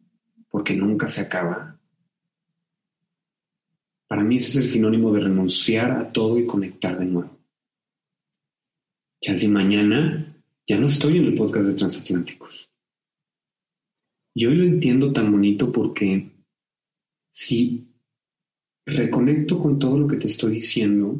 [0.49, 1.76] Porque nunca se acaba.
[4.07, 7.37] Para mí eso es el sinónimo de renunciar a todo y conectar de nuevo.
[9.21, 12.69] Ya si mañana ya no estoy en el podcast de Transatlánticos.
[14.33, 16.29] Y hoy lo entiendo tan bonito porque
[17.31, 17.87] si
[18.85, 21.19] reconecto con todo lo que te estoy diciendo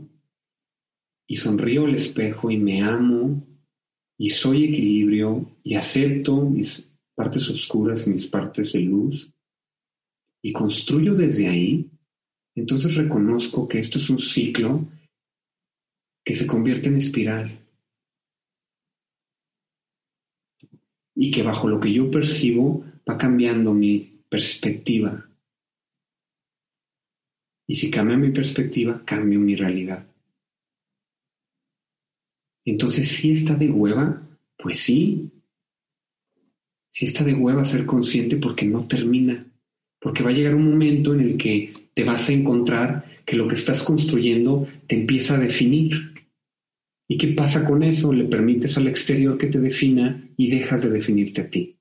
[1.27, 3.43] y sonrío al espejo y me amo
[4.17, 9.31] y soy equilibrio y acepto mis partes oscuras mis partes de luz
[10.41, 11.89] y construyo desde ahí,
[12.58, 14.84] entonces reconozco que esto es un ciclo
[16.26, 17.60] que se convierte en espiral
[21.16, 25.30] y que bajo lo que yo percibo va cambiando mi perspectiva.
[27.68, 30.08] Y si cambia mi perspectiva, cambio mi realidad.
[32.66, 34.28] Entonces, si está de hueva,
[34.58, 35.30] pues sí.
[36.89, 39.45] Si está de hueva ser consciente porque no termina.
[39.99, 43.47] Porque va a llegar un momento en el que te vas a encontrar que lo
[43.47, 45.97] que estás construyendo te empieza a definir.
[47.09, 48.13] ¿Y qué pasa con eso?
[48.13, 51.77] Le permites al exterior que te defina y dejas de definirte a ti.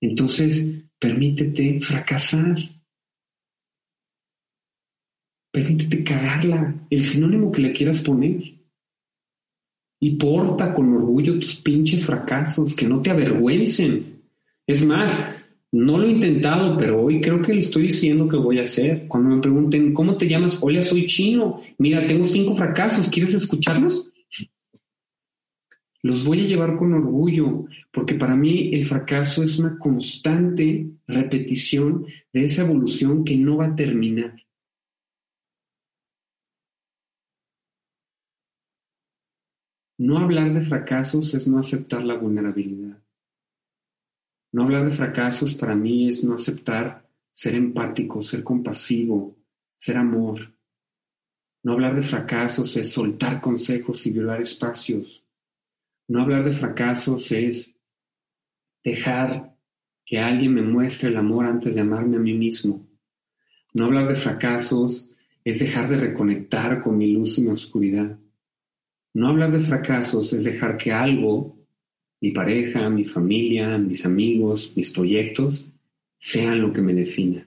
[0.00, 2.56] Entonces, permítete fracasar.
[5.52, 8.42] Permítete cagarla, el sinónimo que le quieras poner.
[10.00, 14.22] Y porta con orgullo tus pinches fracasos, que no te avergüencen.
[14.66, 15.24] Es más,
[15.76, 19.06] no lo he intentado, pero hoy creo que le estoy diciendo que voy a hacer.
[19.08, 20.58] Cuando me pregunten, ¿cómo te llamas?
[20.60, 21.60] Hola, soy chino.
[21.78, 23.08] Mira, tengo cinco fracasos.
[23.08, 24.10] ¿Quieres escucharlos?
[26.06, 32.06] los voy a llevar con orgullo, porque para mí el fracaso es una constante repetición
[32.32, 34.36] de esa evolución que no va a terminar.
[39.98, 42.85] No hablar de fracasos es no aceptar la vulnerabilidad.
[44.56, 49.36] No hablar de fracasos para mí es no aceptar ser empático, ser compasivo,
[49.76, 50.50] ser amor.
[51.62, 55.22] No hablar de fracasos es soltar consejos y violar espacios.
[56.08, 57.70] No hablar de fracasos es
[58.82, 59.54] dejar
[60.06, 62.88] que alguien me muestre el amor antes de amarme a mí mismo.
[63.74, 65.10] No hablar de fracasos
[65.44, 68.18] es dejar de reconectar con mi luz y mi oscuridad.
[69.12, 71.55] No hablar de fracasos es dejar que algo,
[72.20, 75.64] mi pareja, mi familia, mis amigos, mis proyectos,
[76.18, 77.46] sean lo que me defina.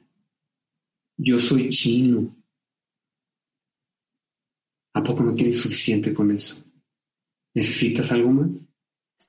[1.17, 2.35] Yo soy chino.
[4.93, 6.55] ¿A poco no tienes suficiente con eso?
[7.53, 8.49] ¿Necesitas algo más?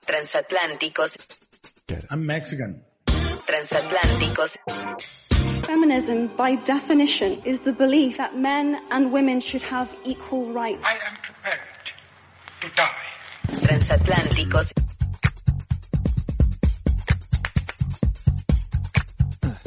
[0.07, 1.19] Transatlánticos.
[2.11, 2.85] I'm Mexican.
[3.47, 4.59] Transatlánticos.
[5.67, 10.83] Feminism, by definition, is the belief that men and women should have equal rights.
[10.85, 11.61] I am prepared
[12.61, 13.67] to die.
[13.67, 14.90] Transatlánticos.